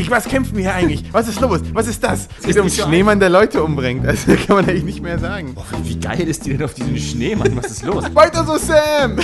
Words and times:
Gegen 0.00 0.12
was 0.12 0.24
kämpfen 0.24 0.56
wir 0.56 0.62
hier 0.62 0.74
eigentlich? 0.74 1.04
Was 1.12 1.28
ist 1.28 1.42
los? 1.42 1.60
Was 1.74 1.86
ist 1.86 2.02
das? 2.02 2.26
Es 2.38 2.46
geht 2.46 2.56
ist 2.56 2.58
um 2.62 2.70
so 2.70 2.84
Schneemann, 2.84 3.20
der 3.20 3.28
Leute 3.28 3.62
umbringt. 3.62 4.06
Also 4.06 4.34
kann 4.34 4.56
man 4.56 4.64
eigentlich 4.64 4.84
nicht 4.84 5.02
mehr 5.02 5.18
sagen. 5.18 5.52
Boah, 5.54 5.66
wie 5.82 6.00
geil 6.00 6.26
ist 6.26 6.46
die 6.46 6.56
denn 6.56 6.62
auf 6.62 6.72
diesen 6.72 6.96
Schneemann? 6.96 7.54
Was 7.54 7.70
ist 7.70 7.84
los? 7.84 8.02
Weiter 8.14 8.42
so, 8.46 8.56
Sam! 8.56 9.18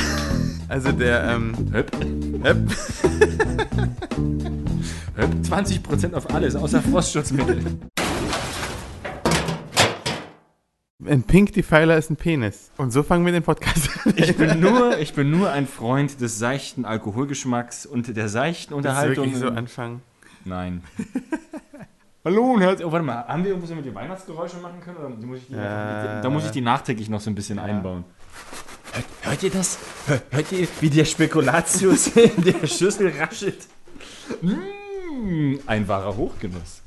Also 0.69 0.93
der, 0.93 1.25
ähm, 1.31 1.55
Höpp, 1.73 1.97
Höpp. 2.43 2.59
höpp. 5.17 5.33
20% 5.45 6.13
auf 6.13 6.29
alles, 6.35 6.55
außer 6.55 6.83
Frostschutzmittel. 6.83 7.65
ein 11.07 11.23
Pink 11.23 11.55
Defiler 11.55 11.97
ist 11.97 12.11
ein 12.11 12.17
Penis. 12.17 12.71
Und 12.77 12.91
so 12.91 13.03
fangen 13.03 13.25
wir 13.25 13.33
den 13.33 13.45
Podcast 13.45 13.89
an. 14.05 14.13
Ich 14.17 14.37
bin, 14.37 14.61
nur, 14.61 14.99
ich 14.99 15.15
bin 15.15 15.31
nur 15.31 15.51
ein 15.51 15.67
Freund 15.67 16.21
des 16.21 16.39
seichten 16.39 16.85
Alkoholgeschmacks 16.85 17.87
und 17.87 18.15
der 18.15 18.29
seichten 18.29 18.75
Das 18.75 18.83
ist 18.83 18.89
Unterhaltung. 18.91 19.25
wirklich 19.25 19.41
so 19.41 19.49
anfangen. 19.49 20.03
Nein. 20.47 20.83
Hallo 22.25 22.53
und 22.55 22.61
herzlich. 22.61 22.87
Oh, 22.87 22.93
warte 22.93 23.05
mal, 23.05 23.25
haben 23.27 23.43
wir 23.43 23.51
irgendwo 23.51 23.67
so 23.67 23.75
mit 23.75 23.85
den 23.85 23.95
Weihnachtsgeräusche 23.95 24.57
machen 24.59 24.81
können? 24.81 24.97
Oder 24.99 25.09
muss 25.27 25.39
ich 25.39 25.47
die, 25.49 25.55
Ja. 25.55 26.21
Da 26.21 26.31
muss 26.31 26.45
ich 26.45 26.51
die 26.53 26.61
nachträglich 26.61 27.09
noch 27.09 27.21
so 27.21 27.31
ein 27.31 27.35
bisschen 27.35 27.59
einbauen. 27.59 28.05
Hört, 28.93 29.05
hört 29.23 29.43
ihr 29.43 29.51
das? 29.51 29.79
Hört, 30.07 30.23
hört 30.31 30.53
ihr, 30.53 30.69
wie 30.81 30.91
der 30.91 31.05
Spekulatius 31.05 32.07
in 32.17 32.43
der 32.45 32.67
Schüssel 32.67 33.13
raschelt? 33.19 33.67
Mm, 34.41 35.57
ein 35.67 35.87
wahrer 35.89 36.17
Hochgenuss. 36.17 36.81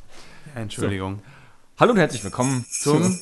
Entschuldigung. 0.55 1.19
Hallo 1.79 1.91
und 1.91 1.97
herzlich 1.99 2.23
willkommen 2.23 2.65
Zum, 2.69 3.17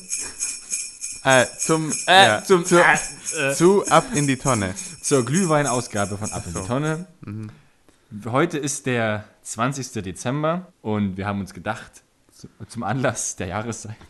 äh, 1.24 1.46
zum, 1.58 1.92
Äh, 2.06 2.26
ja, 2.26 2.44
zum- 2.44 2.64
zu, 2.64 2.76
äh, 2.80 3.54
zu 3.54 3.84
Ab 3.88 4.06
in 4.14 4.26
die 4.28 4.36
Tonne. 4.36 4.74
zur 5.02 5.24
Glühwein-Ausgabe 5.24 6.16
von 6.16 6.30
Ab 6.32 6.42
in 6.46 6.52
die 6.54 6.58
so. 6.60 6.64
Tonne. 6.66 7.06
Heute 8.26 8.58
ist 8.58 8.86
der 8.86 9.24
20. 9.52 10.02
Dezember 10.02 10.72
und 10.82 11.16
wir 11.16 11.26
haben 11.26 11.40
uns 11.40 11.54
gedacht, 11.54 12.02
zu- 12.32 12.48
zum 12.68 12.82
Anlass 12.82 13.36
der 13.36 13.46
Jahreszeit. 13.48 13.96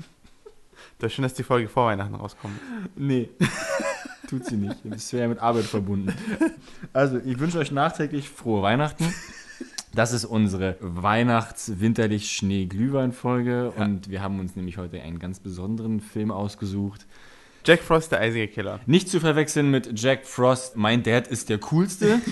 Das 1.01 1.13
ist 1.13 1.15
schön, 1.15 1.23
dass 1.23 1.35
die 1.35 1.45
Folge 1.45 1.69
vor 1.69 1.87
Weihnachten 1.87 2.17
rauskommt. 2.17 2.59
Nee, 2.97 3.29
tut 4.29 4.45
sie 4.47 4.57
nicht. 4.57 4.75
Das 4.83 5.13
wäre 5.13 5.23
ja 5.23 5.29
mit 5.29 5.39
Arbeit 5.39 5.67
verbunden. 5.67 6.13
Also, 6.93 7.21
ich 7.25 7.39
wünsche 7.39 7.57
euch 7.59 7.71
nachträglich 7.71 8.29
frohe 8.29 8.63
Weihnachten. 8.63 9.05
Das 9.95 10.13
ist 10.13 10.25
unsere 10.25 10.77
Weihnachts-Winterlich-Schnee-Glühwein-Folge 10.81 13.71
und 13.71 14.11
wir 14.11 14.23
haben 14.23 14.41
uns 14.41 14.57
nämlich 14.57 14.77
heute 14.77 15.01
einen 15.01 15.21
ganz 15.21 15.39
besonderen 15.39 16.01
Film 16.01 16.33
ausgesucht. 16.33 17.07
Jack 17.65 17.83
Frost, 17.83 18.11
der 18.11 18.19
eisige 18.19 18.49
Killer. 18.49 18.81
Nicht 18.87 19.09
zu 19.09 19.21
verwechseln 19.21 19.71
mit 19.71 19.97
Jack 20.01 20.27
Frost, 20.27 20.75
mein 20.77 21.05
Dad 21.05 21.29
ist 21.29 21.49
der 21.49 21.59
coolste. 21.59 22.21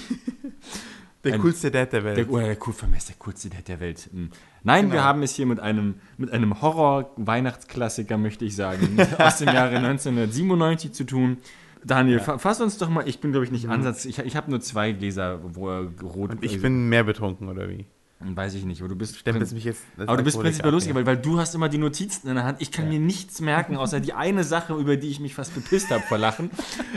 Der 1.27 1.35
Ein- 1.35 1.41
coolste 1.43 1.71
Dad 1.71 1.93
der 1.93 2.05
Welt. 2.05 2.17
Der, 2.17 2.31
oder 2.31 2.47
der, 2.47 2.57
cool, 2.67 2.75
der 2.75 3.15
coolste 3.19 3.49
Dad 3.51 3.69
der 3.69 3.81
Welt. 3.81 4.09
Hm. 4.13 4.31
Nein, 4.63 4.87
wir 4.87 4.93
Genau. 4.93 5.03
haben 5.05 5.23
es 5.23 5.35
hier 5.35 5.47
mit 5.47 5.61
einem, 5.61 5.97
mit 6.17 6.31
einem 6.33 6.61
Horror-Weihnachtsklassiker, 6.61 8.19
möchte 8.19 8.45
ich 8.45 8.57
sagen, 8.57 8.99
aus 9.19 9.39
dem 9.39 9.49
Jahre 9.49 9.77
1997 9.77 10.93
zu 10.93 11.05
tun. 11.05 11.39
Daniel, 11.85 12.19
fa 12.21 12.39
fass 12.39 12.61
uns 12.61 12.79
doch 12.79 12.89
mal, 12.89 13.07
ich 13.09 13.21
bin 13.21 13.31
glaube 13.31 13.45
ich 13.45 13.53
nicht 13.53 13.69
Ansatz, 13.69 14.05
ich, 14.07 14.19
ich 14.19 14.35
habe 14.35 14.51
nur 14.51 14.61
zwei 14.61 14.91
Gläser, 14.93 15.39
wo 15.55 15.69
er 15.71 15.89
rot 16.03 16.31
Und 16.33 16.43
ich 16.45 16.53
also, 16.53 16.63
bin 16.63 16.89
mehr 16.89 17.05
betrunken, 17.05 17.49
oder 17.49 17.69
wie? 17.69 17.87
weiß 18.19 18.55
ich 18.55 18.65
nicht, 18.65 18.81
aber 18.81 18.89
du 18.89 18.97
bist 18.97 19.17
Stempelst 19.19 19.53
mich 19.53 19.65
jetzt 19.65 19.85
aber 19.99 20.17
du 20.17 20.25
bist 20.25 20.41
prinzipiell 20.41 20.73
lustig, 20.73 20.91
ja. 20.91 20.95
weil, 20.97 21.07
weil 21.07 21.19
du 21.19 21.39
hast 21.39 21.55
immer 21.55 21.69
die 21.69 21.79
Notizen 21.79 22.29
in 22.29 22.35
der 22.37 22.45
Hand. 22.45 22.63
Ich 22.63 22.73
kann 22.73 22.89
mir 22.89 22.99
nichts 22.99 23.41
merken, 23.43 23.77
außer 23.77 24.01
die 24.01 24.15
eine 24.15 24.43
Sache, 24.43 24.75
über 24.75 24.97
die 24.97 25.09
ich 25.11 25.21
mich 25.21 25.35
fast 25.35 25.55
bepisst 25.55 25.91
habe 25.91 26.03
vor 26.03 26.17
Lachen. 26.17 26.51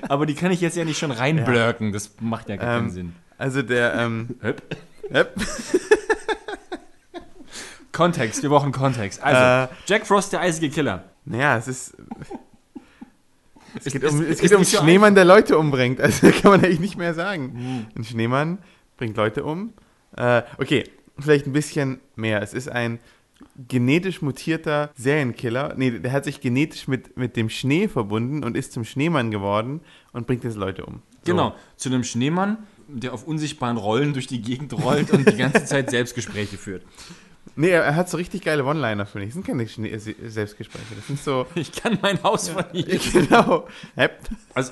Aber 0.07 0.25
die 0.25 0.33
kann 0.33 0.51
ich 0.51 0.61
jetzt 0.61 0.77
ja 0.77 0.85
nicht 0.85 0.97
schon 0.97 1.11
reinblöcken. 1.11 1.91
Das 1.91 2.15
macht 2.21 2.47
ja 2.49 2.55
gar 2.55 2.77
Ähm, 2.77 2.81
keinen 2.83 2.89
Sinn. 2.91 3.13
Also 3.39 3.63
der, 3.63 3.95
ähm, 3.95 4.35
Höpp. 4.41 4.61
Höpp. 5.09 5.33
Kontext, 7.91 8.41
wir 8.43 8.49
brauchen 8.49 8.71
Kontext. 8.71 9.21
Also, 9.21 9.73
Äh. 9.73 9.75
Jack 9.87 10.05
Frost, 10.05 10.31
der 10.33 10.41
eisige 10.41 10.69
Killer. 10.69 11.03
naja, 11.25 11.57
es 11.57 11.67
ist... 11.67 11.97
Es 13.83 13.93
geht 13.93 14.03
ist- 14.03 14.11
um, 14.13 14.21
es 14.21 14.29
ist 14.29 14.41
geht 14.41 14.53
um 14.55 14.63
Schneemann, 14.65 15.15
der 15.15 15.25
Leute 15.25 15.57
umbringt. 15.57 16.01
Also 16.01 16.31
kann 16.41 16.51
man 16.51 16.63
eigentlich 16.63 16.79
nicht 16.79 16.97
mehr 16.97 17.13
sagen. 17.13 17.53
Hm. 17.55 17.85
Ein 17.95 18.03
Schneemann 18.03 18.57
bringt 18.97 19.15
Leute 19.15 19.43
um. 19.43 19.73
Äh, 20.17 20.41
okay, 20.57 20.85
vielleicht 21.19 21.45
ein 21.45 21.53
bisschen 21.53 21.99
mehr. 22.15 22.41
Es 22.41 22.53
ist 22.53 22.67
ein 22.69 22.99
genetisch 23.67 24.21
mutierter 24.21 24.89
Serienkiller. 24.97 25.73
Nee, 25.77 25.91
der 25.99 26.11
hat 26.11 26.23
sich 26.25 26.41
genetisch 26.41 26.87
mit, 26.87 27.15
mit 27.15 27.37
dem 27.37 27.49
Schnee 27.49 27.87
verbunden 27.87 28.43
und 28.43 28.57
ist 28.57 28.73
zum 28.73 28.83
Schneemann 28.85 29.29
geworden 29.31 29.81
und 30.13 30.25
bringt 30.25 30.43
jetzt 30.43 30.57
Leute 30.57 30.85
um. 30.85 31.01
So. 31.23 31.31
Genau, 31.31 31.55
zu 31.75 31.89
einem 31.89 32.03
Schneemann, 32.03 32.57
der 32.93 33.13
auf 33.13 33.25
unsichtbaren 33.25 33.77
Rollen 33.77 34.13
durch 34.13 34.27
die 34.27 34.41
Gegend 34.41 34.73
rollt 34.73 35.11
und 35.11 35.29
die 35.29 35.37
ganze 35.37 35.65
Zeit 35.65 35.89
Selbstgespräche 35.89 36.57
führt. 36.57 36.83
Nee, 37.55 37.69
er, 37.69 37.95
hat 37.95 38.09
so 38.09 38.17
richtig 38.17 38.43
geile 38.43 38.63
One-Liner, 38.63 39.05
finde 39.05 39.27
ich. 39.27 39.33
Das 39.33 39.43
sind 39.43 39.47
keine 39.47 39.67
Selbstgespräche. 39.67 40.95
Das 40.95 41.07
sind 41.07 41.19
so. 41.19 41.45
Ich 41.55 41.71
kann 41.71 41.97
mein 42.01 42.21
Haus 42.23 42.49
von 42.49 42.63
hier. 42.71 42.99
genau. 43.13 43.67
Also, 44.53 44.71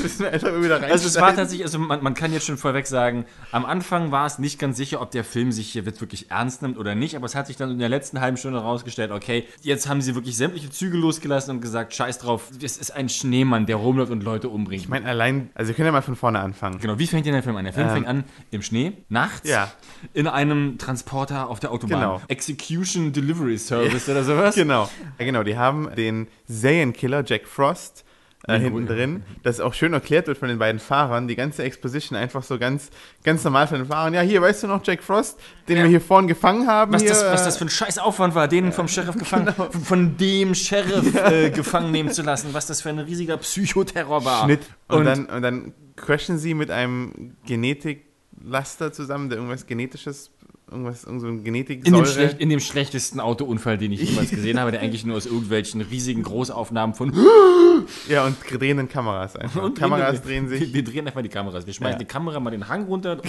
also 0.00 1.06
es 1.08 1.20
war 1.20 1.34
tatsächlich, 1.34 1.64
also 1.64 1.78
man, 1.78 2.02
man 2.02 2.14
kann 2.14 2.32
jetzt 2.32 2.46
schon 2.46 2.56
vorweg 2.58 2.86
sagen, 2.86 3.24
am 3.52 3.64
Anfang 3.64 4.10
war 4.10 4.26
es 4.26 4.38
nicht 4.38 4.58
ganz 4.58 4.76
sicher, 4.76 5.00
ob 5.00 5.10
der 5.10 5.24
Film 5.24 5.52
sich 5.52 5.70
hier 5.70 5.84
wirklich 5.86 6.30
ernst 6.30 6.62
nimmt 6.62 6.78
oder 6.78 6.94
nicht, 6.94 7.16
aber 7.16 7.26
es 7.26 7.34
hat 7.34 7.46
sich 7.46 7.56
dann 7.56 7.70
in 7.70 7.78
der 7.78 7.88
letzten 7.88 8.20
halben 8.20 8.36
Stunde 8.36 8.60
herausgestellt, 8.60 9.10
okay, 9.10 9.44
jetzt 9.62 9.88
haben 9.88 10.00
sie 10.00 10.14
wirklich 10.14 10.36
sämtliche 10.36 10.70
Züge 10.70 10.96
losgelassen 10.96 11.50
und 11.56 11.60
gesagt, 11.60 11.94
scheiß 11.94 12.18
drauf, 12.18 12.50
es 12.62 12.76
ist 12.76 12.90
ein 12.90 13.08
Schneemann, 13.08 13.66
der 13.66 13.76
rumläuft 13.76 14.12
und 14.12 14.22
Leute 14.22 14.48
umbringt. 14.48 14.82
Ich 14.82 14.88
meine, 14.88 15.06
allein. 15.06 15.50
Also, 15.54 15.68
wir 15.68 15.74
können 15.74 15.86
ja 15.86 15.92
mal 15.92 16.02
von 16.02 16.16
vorne 16.16 16.38
anfangen. 16.40 16.78
Genau, 16.80 16.98
wie 16.98 17.06
fängt 17.06 17.26
denn 17.26 17.32
der 17.34 17.42
Film 17.42 17.56
an? 17.56 17.64
Der 17.64 17.72
Film 17.74 17.88
Ähm, 17.88 17.94
fängt 17.94 18.06
an 18.06 18.24
im 18.50 18.62
Schnee, 18.62 18.92
nachts, 19.08 19.48
Ja. 19.48 19.72
in 20.14 20.26
einem 20.26 20.78
Transporter 20.78 21.48
auf 21.48 21.60
der 21.60 21.70
Autobahn. 21.72 22.00
Genau. 22.00 22.20
Execution 22.28 23.12
Delivery 23.12 23.58
Service 23.58 24.08
oder 24.08 24.24
sowas. 24.24 24.54
Genau. 24.68 24.88
Ja, 25.18 25.24
genau. 25.24 25.42
Die 25.44 25.56
haben 25.56 25.88
den 25.96 26.26
Serienkiller 26.46 27.22
Jack 27.24 27.46
Frost 27.46 28.04
äh, 28.46 28.52
Ja, 28.54 28.58
hinten 28.58 28.86
drin, 28.86 29.22
das 29.42 29.58
auch 29.60 29.74
schön 29.74 29.92
erklärt 29.92 30.26
wird 30.28 30.38
von 30.38 30.48
den 30.48 30.58
beiden 30.58 30.78
Fahrern. 30.78 31.26
Die 31.26 31.34
ganze 31.36 31.64
Exposition 31.64 32.16
einfach 32.16 32.42
so 32.42 32.58
ganz, 32.58 32.90
ganz 33.24 33.42
normal 33.42 33.66
von 33.66 33.78
den 33.78 33.86
Fahrern. 33.88 34.14
Ja, 34.14 34.20
hier, 34.20 34.40
weißt 34.40 34.62
du 34.62 34.66
noch 34.68 34.80
Jack 34.86 35.02
Frost, 35.02 35.38
den 35.68 35.76
Ja. 35.78 35.82
wir 35.82 35.90
hier 35.90 36.00
vorne 36.00 36.28
gefangen 36.28 36.66
haben? 36.68 36.92
Was, 36.92 37.02
hier, 37.02 37.10
das, 37.10 37.24
was 37.24 37.42
äh, 37.42 37.44
das 37.46 37.56
für 37.58 37.64
ein 37.64 37.70
scheiß 37.70 37.98
Aufwand 37.98 38.34
war, 38.34 38.46
den 38.46 38.70
vom 38.72 38.86
Sheriff 38.88 39.16
gefangen, 39.18 39.52
von 39.84 40.16
dem 40.16 40.54
Sheriff 40.54 41.14
äh, 41.16 41.50
gefangen 41.50 41.90
nehmen 41.90 42.10
zu 42.12 42.22
lassen, 42.22 42.50
was 42.52 42.66
das 42.66 42.80
für 42.82 42.90
ein 42.90 42.98
riesiger 43.00 43.36
Psychoterror 43.38 44.24
war. 44.24 44.44
Schnitt. 44.44 44.60
Und, 44.88 44.98
Und- 44.98 45.04
dann, 45.06 45.26
und 45.26 45.42
dann 45.42 45.74
crashen 45.96 46.38
sie 46.38 46.54
mit 46.54 46.70
einem 46.70 47.36
Genetiklaster 47.44 48.92
zusammen, 48.92 49.28
der 49.28 49.38
irgendwas 49.38 49.66
Genetisches, 49.66 50.30
irgendwas, 50.70 51.04
irgend 51.04 51.20
so 51.20 51.26
ein 51.28 51.44
In 51.44 52.38
in 52.38 52.48
dem 52.48 52.60
schlechtesten 52.60 53.20
Autounfall, 53.20 53.78
den 53.78 53.92
ich 53.92 54.00
jemals 54.00 54.30
gesehen 54.30 54.60
habe, 54.60 54.70
der 54.70 54.80
eigentlich 54.80 55.04
nur 55.04 55.16
aus 55.16 55.26
irgendwelchen 55.26 55.80
riesigen 55.80 56.22
Großaufnahmen 56.22 56.94
von 56.94 57.12
Ja, 58.08 58.26
und 58.26 58.36
drehenden 58.50 58.88
Kameras 58.88 59.36
einfach. 59.36 59.62
Und 59.62 59.78
Kameras 59.78 60.22
drehen, 60.22 60.48
sich 60.48 60.72
Wir 60.72 60.84
drehen 60.84 61.06
einfach 61.06 61.22
die 61.22 61.28
Kameras. 61.28 61.66
Wir 61.66 61.72
schmeißen 61.74 61.94
Ja. 61.94 61.98
die 61.98 62.04
Kamera 62.04 62.40
mal 62.40 62.50
den 62.50 62.68
Hang 62.68 62.84
runter. 62.84 63.20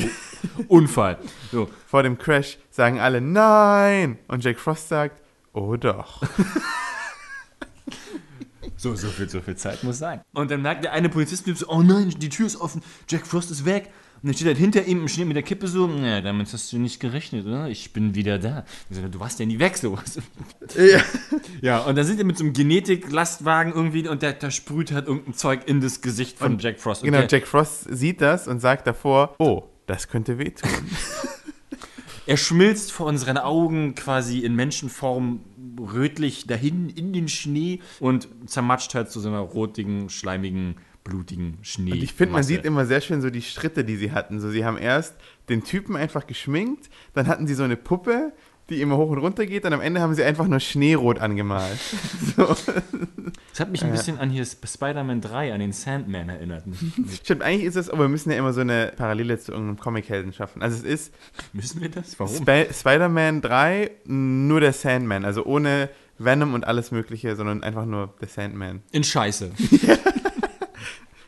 Oh, 0.68 0.78
Unfall. 0.78 1.18
So. 1.52 1.70
vor 1.86 2.04
dem 2.04 2.18
Crash, 2.18 2.58
sagen 2.70 3.00
alle 3.00 3.22
Nein! 3.22 4.18
Und 4.28 4.44
Jack 4.44 4.60
Frost 4.60 4.90
sagt, 4.90 5.22
oh 5.54 5.76
doch. 5.76 6.22
So, 8.80 8.96
so 8.96 9.10
viel, 9.10 9.28
so 9.28 9.42
viel 9.42 9.58
Zeit 9.58 9.84
muss 9.84 9.98
sein. 10.00 10.22
Und 10.34 10.52
dann 10.52 10.62
merkt 10.62 10.86
der 10.86 10.94
eine 10.94 11.10
Polizist 11.10 11.46
so, 11.54 11.68
oh 11.68 11.82
nein, 11.82 12.14
die 12.18 12.30
Tür 12.30 12.46
ist 12.46 12.62
offen, 12.62 12.82
Jack 13.10 13.28
Frost 13.28 13.52
ist 13.52 13.66
weg. 13.66 13.90
Und 14.22 14.28
dann 14.28 14.34
steht 14.34 14.48
halt 14.48 14.58
hinter 14.58 14.86
ihm 14.86 15.02
im 15.02 15.08
Schnee 15.08 15.24
mit 15.24 15.36
der 15.36 15.44
Kippe 15.44 15.68
so, 15.68 15.88
naja, 15.88 16.22
damit 16.22 16.52
hast 16.52 16.74
du 16.74 16.78
nicht 16.78 17.00
gerechnet, 17.00 17.46
oder? 17.46 17.70
Ich 17.70 17.94
bin 17.94 18.16
wieder 18.16 18.38
da. 18.38 18.66
So, 18.90 19.08
du 19.08 19.20
warst 19.20 19.40
ja 19.40 19.46
nie 19.46 19.60
weg, 19.60 19.78
so. 19.78 19.98
ja. 20.76 21.02
Ja, 21.62 21.80
und 21.80 21.98
dann 21.98 22.06
sind 22.06 22.18
wir 22.18 22.26
mit 22.26 22.38
so 22.38 22.44
einem 22.44 22.54
Genetik-Lastwagen 22.54 23.74
irgendwie 23.74 24.08
und 24.08 24.22
der, 24.22 24.34
der 24.34 24.52
sprüht 24.52 24.92
halt 24.92 25.08
irgendein 25.08 25.34
Zeug 25.34 25.68
in 25.68 25.82
das 25.82 26.02
Gesicht 26.02 26.38
von 26.38 26.58
Jack 26.60 26.80
Frost. 26.80 27.02
Und 27.02 27.08
Genau, 27.08 27.20
der, 27.20 27.28
Jack 27.30 27.48
Frost 27.48 27.86
sieht 27.90 28.22
das 28.22 28.48
und 28.48 28.60
sagt 28.60 28.88
davor, 28.88 29.36
oh, 29.40 29.64
das 29.88 30.08
könnte 30.08 30.38
wehtun. 30.38 30.70
er 32.28 32.38
schmilzt 32.38 32.92
vor 32.92 33.08
unseren 33.08 33.38
Augen 33.38 33.96
quasi 33.96 34.40
in 34.40 34.56
Menschenform 34.56 35.42
rötlich 35.80 36.46
dahin 36.48 36.90
in 36.90 37.14
den 37.14 37.28
Schnee 37.28 37.80
und 38.00 38.28
zermatscht 38.46 38.94
halt 38.96 39.12
zu 39.12 39.20
so 39.20 39.30
einer 39.30 39.40
rotigen, 39.40 40.10
schleimigen, 40.10 40.76
blutigen 41.04 41.58
Schnee. 41.62 41.92
Und 41.94 42.04
ich 42.04 42.14
finde, 42.14 42.34
man 42.34 42.44
sieht 42.44 42.66
immer 42.66 42.86
sehr 42.86 43.02
schön 43.02 43.22
so 43.22 43.30
die 43.30 43.42
Schritte, 43.42 43.84
die 43.84 43.96
sie 43.96 44.12
hatten. 44.12 44.40
So, 44.40 44.50
sie 44.50 44.66
haben 44.66 44.78
erst 44.78 45.16
den 45.50 45.64
Typen 45.64 45.96
einfach 45.96 46.28
geschminkt, 46.28 46.90
dann 47.14 47.28
hatten 47.28 47.48
sie 47.48 47.54
so 47.56 47.64
eine 47.64 47.76
Puppe, 47.78 48.34
die 48.70 48.82
immer 48.82 48.98
hoch 48.98 49.10
und 49.10 49.18
runter 49.18 49.48
geht, 49.48 49.66
und 49.66 49.74
am 49.74 49.82
Ende 49.82 50.00
haben 50.00 50.14
sie 50.14 50.24
einfach 50.24 50.48
nur 50.48 50.60
Schneerot 50.60 51.20
angemalt. 51.20 51.80
so. 52.38 52.56
Das 53.52 53.60
hat 53.60 53.72
mich 53.72 53.84
ein 53.84 53.92
bisschen 53.92 54.20
an 54.20 54.30
hier 54.30 54.44
Sp- 54.46 54.68
Spider-Man 54.72 55.22
3, 55.22 55.54
an 55.54 55.60
den 55.60 55.72
Sandman 55.72 56.30
erinnert. 56.30 56.64
Stimmt, 57.24 57.42
eigentlich 57.42 57.66
ist 57.66 57.76
es, 57.78 57.90
aber 57.90 58.04
wir 58.04 58.10
müssen 58.10 58.30
ja 58.30 58.38
immer 58.38 58.54
so 58.54 58.62
eine 58.62 58.94
Parallele 58.96 59.40
zu 59.40 59.52
irgendeinem 59.54 59.80
Comichelden 59.80 60.34
schaffen. 60.34 60.62
Also 60.62 60.78
es 60.78 60.84
ist 60.84 61.14
Müssen 61.52 61.82
wir 61.82 61.90
das? 61.90 62.20
Warum? 62.20 62.36
Sp 62.38 62.70
Spider-Man 62.72 63.42
3, 63.42 63.90
nur 64.06 64.60
der 64.60 64.74
Sandman, 64.74 65.26
also 65.26 65.46
ohne 65.46 65.90
Venom 66.20 66.54
und 66.54 66.68
alles 66.68 66.92
mögliche, 66.92 67.36
sondern 67.36 67.64
einfach 67.64 67.86
nur 67.86 68.14
der 68.22 68.28
Sandman. 68.28 68.84
In 68.92 69.04
Scheiße. 69.04 69.52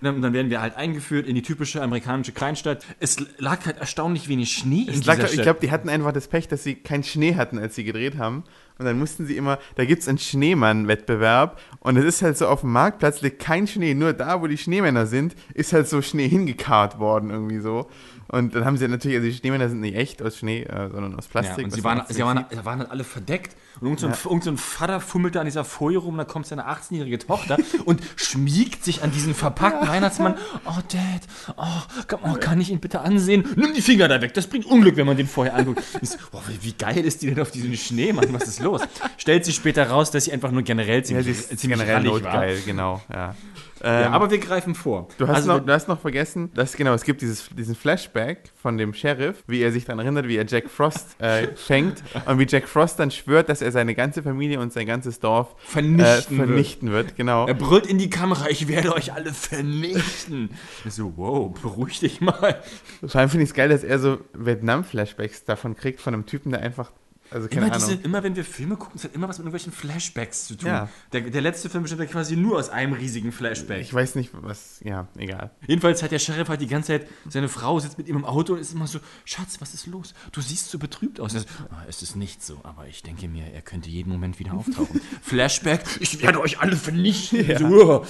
dann, 0.01 0.21
dann 0.21 0.33
werden 0.33 0.49
wir 0.49 0.61
halt 0.61 0.75
eingeführt 0.75 1.27
in 1.27 1.35
die 1.35 1.41
typische 1.41 1.81
amerikanische 1.81 2.31
Kleinstadt. 2.31 2.85
Es 2.99 3.17
lag 3.37 3.65
halt 3.65 3.77
erstaunlich 3.77 4.27
wenig 4.27 4.51
Schnee 4.53 4.83
in 4.83 4.89
Es 4.89 4.99
dieser 5.01 5.15
lag, 5.15 5.23
ich 5.25 5.31
Stadt. 5.33 5.43
glaube, 5.43 5.59
die 5.61 5.71
hatten 5.71 5.89
einfach 5.89 6.11
das 6.11 6.27
Pech, 6.27 6.47
dass 6.47 6.63
sie 6.63 6.75
keinen 6.75 7.03
Schnee 7.03 7.35
hatten, 7.35 7.59
als 7.59 7.75
sie 7.75 7.83
gedreht 7.83 8.17
haben. 8.17 8.43
Und 8.77 8.85
dann 8.85 8.97
mussten 8.97 9.27
sie 9.27 9.37
immer, 9.37 9.59
da 9.75 9.85
gibt 9.85 10.01
es 10.01 10.07
einen 10.07 10.17
Schneemann-Wettbewerb 10.17 11.59
und 11.81 11.97
es 11.97 12.05
ist 12.05 12.23
halt 12.23 12.35
so, 12.35 12.47
auf 12.47 12.61
dem 12.61 12.71
Marktplatz 12.71 13.21
liegt 13.21 13.37
kein 13.39 13.67
Schnee, 13.67 13.93
nur 13.93 14.13
da, 14.13 14.41
wo 14.41 14.47
die 14.47 14.57
Schneemänner 14.57 15.05
sind, 15.05 15.35
ist 15.53 15.71
halt 15.71 15.87
so 15.87 16.01
Schnee 16.01 16.27
hingekarrt 16.27 16.97
worden 16.97 17.29
irgendwie 17.29 17.59
so. 17.59 17.89
Und 18.27 18.55
dann 18.55 18.65
haben 18.65 18.77
sie 18.77 18.87
natürlich, 18.87 19.17
also 19.17 19.29
die 19.29 19.35
Schneemänner 19.35 19.69
sind 19.69 19.81
nicht 19.81 19.95
echt 19.95 20.23
aus 20.23 20.37
Schnee, 20.37 20.63
äh, 20.63 20.89
sondern 20.89 21.15
aus 21.15 21.25
ja, 21.25 21.31
Plastik. 21.31 21.65
und 21.65 21.71
was 21.71 21.77
sie 21.77 21.83
waren, 21.83 22.03
sie 22.07 22.23
waren, 22.23 22.45
waren 22.63 22.79
halt 22.79 22.89
alle 22.89 23.03
verdeckt. 23.03 23.55
Und 23.79 23.87
irgend 23.87 23.99
so 23.99 24.07
ein, 24.07 24.13
irgend 24.25 24.43
so 24.43 24.51
ein 24.51 24.57
Vater 24.57 24.99
fummelte 24.99 25.39
an 25.39 25.45
dieser 25.45 25.63
Folie 25.63 25.97
rum, 25.97 26.17
da 26.17 26.23
kommt 26.25 26.45
seine 26.45 26.67
18-jährige 26.67 27.19
Tochter 27.19 27.57
und 27.85 28.01
schmiegt 28.15 28.83
sich 28.83 29.03
an 29.03 29.11
diesen 29.11 29.33
verpackten 29.33 29.87
Weihnachtsmann. 29.87 30.35
Oh, 30.65 30.79
Dad, 30.91 31.55
oh, 31.57 32.03
kann, 32.07 32.19
oh, 32.23 32.33
kann 32.39 32.59
ich 32.61 32.69
ihn 32.69 32.79
bitte 32.79 33.01
ansehen? 33.01 33.47
Nimm 33.55 33.73
die 33.73 33.81
Finger 33.81 34.07
da 34.07 34.21
weg, 34.21 34.33
das 34.33 34.47
bringt 34.47 34.65
Unglück, 34.65 34.97
wenn 34.97 35.05
man 35.07 35.17
den 35.17 35.27
vorher 35.27 35.55
anguckt. 35.55 35.81
So, 36.03 36.17
oh, 36.33 36.41
wie, 36.47 36.67
wie 36.67 36.73
geil 36.73 37.05
ist 37.05 37.21
die 37.21 37.27
denn 37.27 37.39
auf 37.39 37.51
diesen 37.51 37.75
Schneemann? 37.77 38.33
Was 38.33 38.47
ist 38.47 38.59
los? 38.59 38.81
Stellt 39.17 39.45
sich 39.45 39.55
später 39.55 39.87
raus, 39.89 40.11
dass 40.11 40.25
sie 40.25 40.33
einfach 40.33 40.51
nur 40.51 40.63
generell 40.63 40.97
Ja, 40.99 41.03
ziemlich, 41.03 41.25
sie 41.25 41.31
ist 41.31 41.59
ziemlich 41.59 41.79
generell 41.79 42.03
notgeil, 42.03 42.59
genau, 42.65 43.01
ja. 43.13 43.35
Ja, 43.83 44.05
Ähm, 44.07 44.13
aber 44.13 44.29
wir 44.29 44.37
greifen 44.37 44.75
vor. 44.75 45.07
Du 45.17 45.27
hast, 45.27 45.37
Also, 45.37 45.53
noch, 45.53 45.65
du 45.65 45.73
hast 45.73 45.87
noch 45.87 45.99
vergessen, 45.99 46.51
dass 46.53 46.73
genau, 46.73 46.93
es 46.93 47.03
gibt 47.03 47.21
dieses, 47.21 47.49
diesen 47.49 47.75
Flashback 47.75 48.51
von 48.61 48.77
dem 48.77 48.93
Sheriff, 48.93 49.43
wie 49.47 49.61
er 49.61 49.71
sich 49.71 49.85
daran 49.85 49.99
erinnert, 49.99 50.27
wie 50.27 50.37
er 50.37 50.45
Jack 50.45 50.69
Frost 50.69 51.19
äh, 51.19 51.47
fängt 51.55 52.03
und 52.25 52.37
wie 52.39 52.45
Jack 52.47 52.67
Frost 52.67 52.99
dann 52.99 53.09
schwört, 53.11 53.49
dass 53.49 53.60
er 53.61 53.71
seine 53.71 53.95
ganze 53.95 54.23
Familie 54.23 54.59
und 54.59 54.73
sein 54.73 54.85
ganzes 54.85 55.19
Dorf 55.19 55.53
äh, 55.53 55.71
Vernichten 55.71 56.37
wird. 56.37 56.47
vernichten 56.47 56.91
wird. 56.91 57.15
Genau. 57.15 57.47
Er 57.47 57.53
brüllt 57.53 57.85
in 57.85 57.97
die 57.97 58.09
Kamera, 58.09 58.49
ich 58.49 58.67
werde 58.67 58.93
euch 58.93 59.13
alle 59.13 59.33
vernichten. 59.33 60.49
Ich 60.85 60.93
so, 60.93 61.13
wow, 61.15 61.51
beruhig 61.61 61.99
dich 61.99 62.21
mal. 62.21 62.61
Vor 63.05 63.19
allem 63.19 63.29
finde 63.29 63.43
ich 63.43 63.49
es 63.49 63.55
geil, 63.55 63.69
dass 63.69 63.83
er 63.83 63.99
so 63.99 64.19
Vietnam-Flashbacks 64.33 65.45
davon 65.45 65.75
kriegt, 65.75 66.01
von 66.01 66.13
einem 66.13 66.25
Typen, 66.25 66.51
der 66.51 66.61
einfach, 66.61 66.91
also 67.31 67.47
keine 67.47 67.67
Immer, 67.67 67.75
Ahnung. 67.75 67.89
diese, 67.89 68.01
immer 68.01 68.23
wenn 68.23 68.35
wir 68.35 68.43
Filme 68.43 68.75
gucken, 68.75 68.97
es 68.97 69.03
hat 69.05 69.15
immer 69.15 69.27
was 69.29 69.37
mit 69.37 69.45
irgendwelchen 69.45 69.71
Flashbacks 69.71 70.47
zu 70.47 70.55
tun. 70.55 70.67
Ja. 70.67 70.89
Der, 71.13 71.21
der 71.21 71.41
letzte 71.41 71.69
Film 71.69 71.85
ja 71.85 72.05
quasi 72.05 72.35
nur 72.35 72.57
aus 72.59 72.69
einem 72.69 72.93
riesigen 72.93 73.31
Flashback. 73.31 73.81
ich 73.81 73.93
weiß 73.93 74.15
nicht, 74.15 74.31
was, 74.33 74.79
ja, 74.83 75.07
egal. 75.17 75.51
Jedenfalls 75.65 76.03
hat 76.03 76.11
der 76.11 76.19
Sheriff 76.19 76.49
halt 76.49 76.61
die 76.61 76.67
ganze 76.67 76.87
Zeit, 76.99 77.07
seine 77.29 77.47
Frau 77.49 77.79
sitzt 77.79 77.97
mit 77.97 78.07
ihm 78.07 78.17
im 78.17 78.25
Auto 78.25 78.53
und 78.53 78.59
ist 78.59 78.73
immer 78.73 78.87
so, 78.87 78.99
Schatz, 79.25 79.61
was 79.61 79.73
ist 79.73 79.87
los? 79.87 80.13
Du 80.31 80.41
siehst 80.41 80.69
so 80.69 80.77
betrübt 80.77 81.19
aus. 81.19 81.33
Und 81.33 81.45
er 81.69 81.75
"Ah, 81.77 81.85
es 81.87 82.01
ist 82.01 82.15
nicht 82.15 82.43
so, 82.43 82.59
aber 82.63 82.87
ich 82.87 83.01
denke 83.03 83.27
mir, 83.27 83.45
er 83.53 83.61
könnte 83.61 83.89
jeden 83.89 84.11
Moment 84.11 84.37
wieder 84.39 84.53
auftauchen. 84.53 84.99
Flashback, 85.21 85.81
ich 85.99 86.21
werde 86.21 86.41
euch 86.41 86.59
alle 86.59 86.75
vernichten. 86.75 87.45
Ja. 87.47 87.59
So, 87.59 87.65
"Uah." 87.67 88.07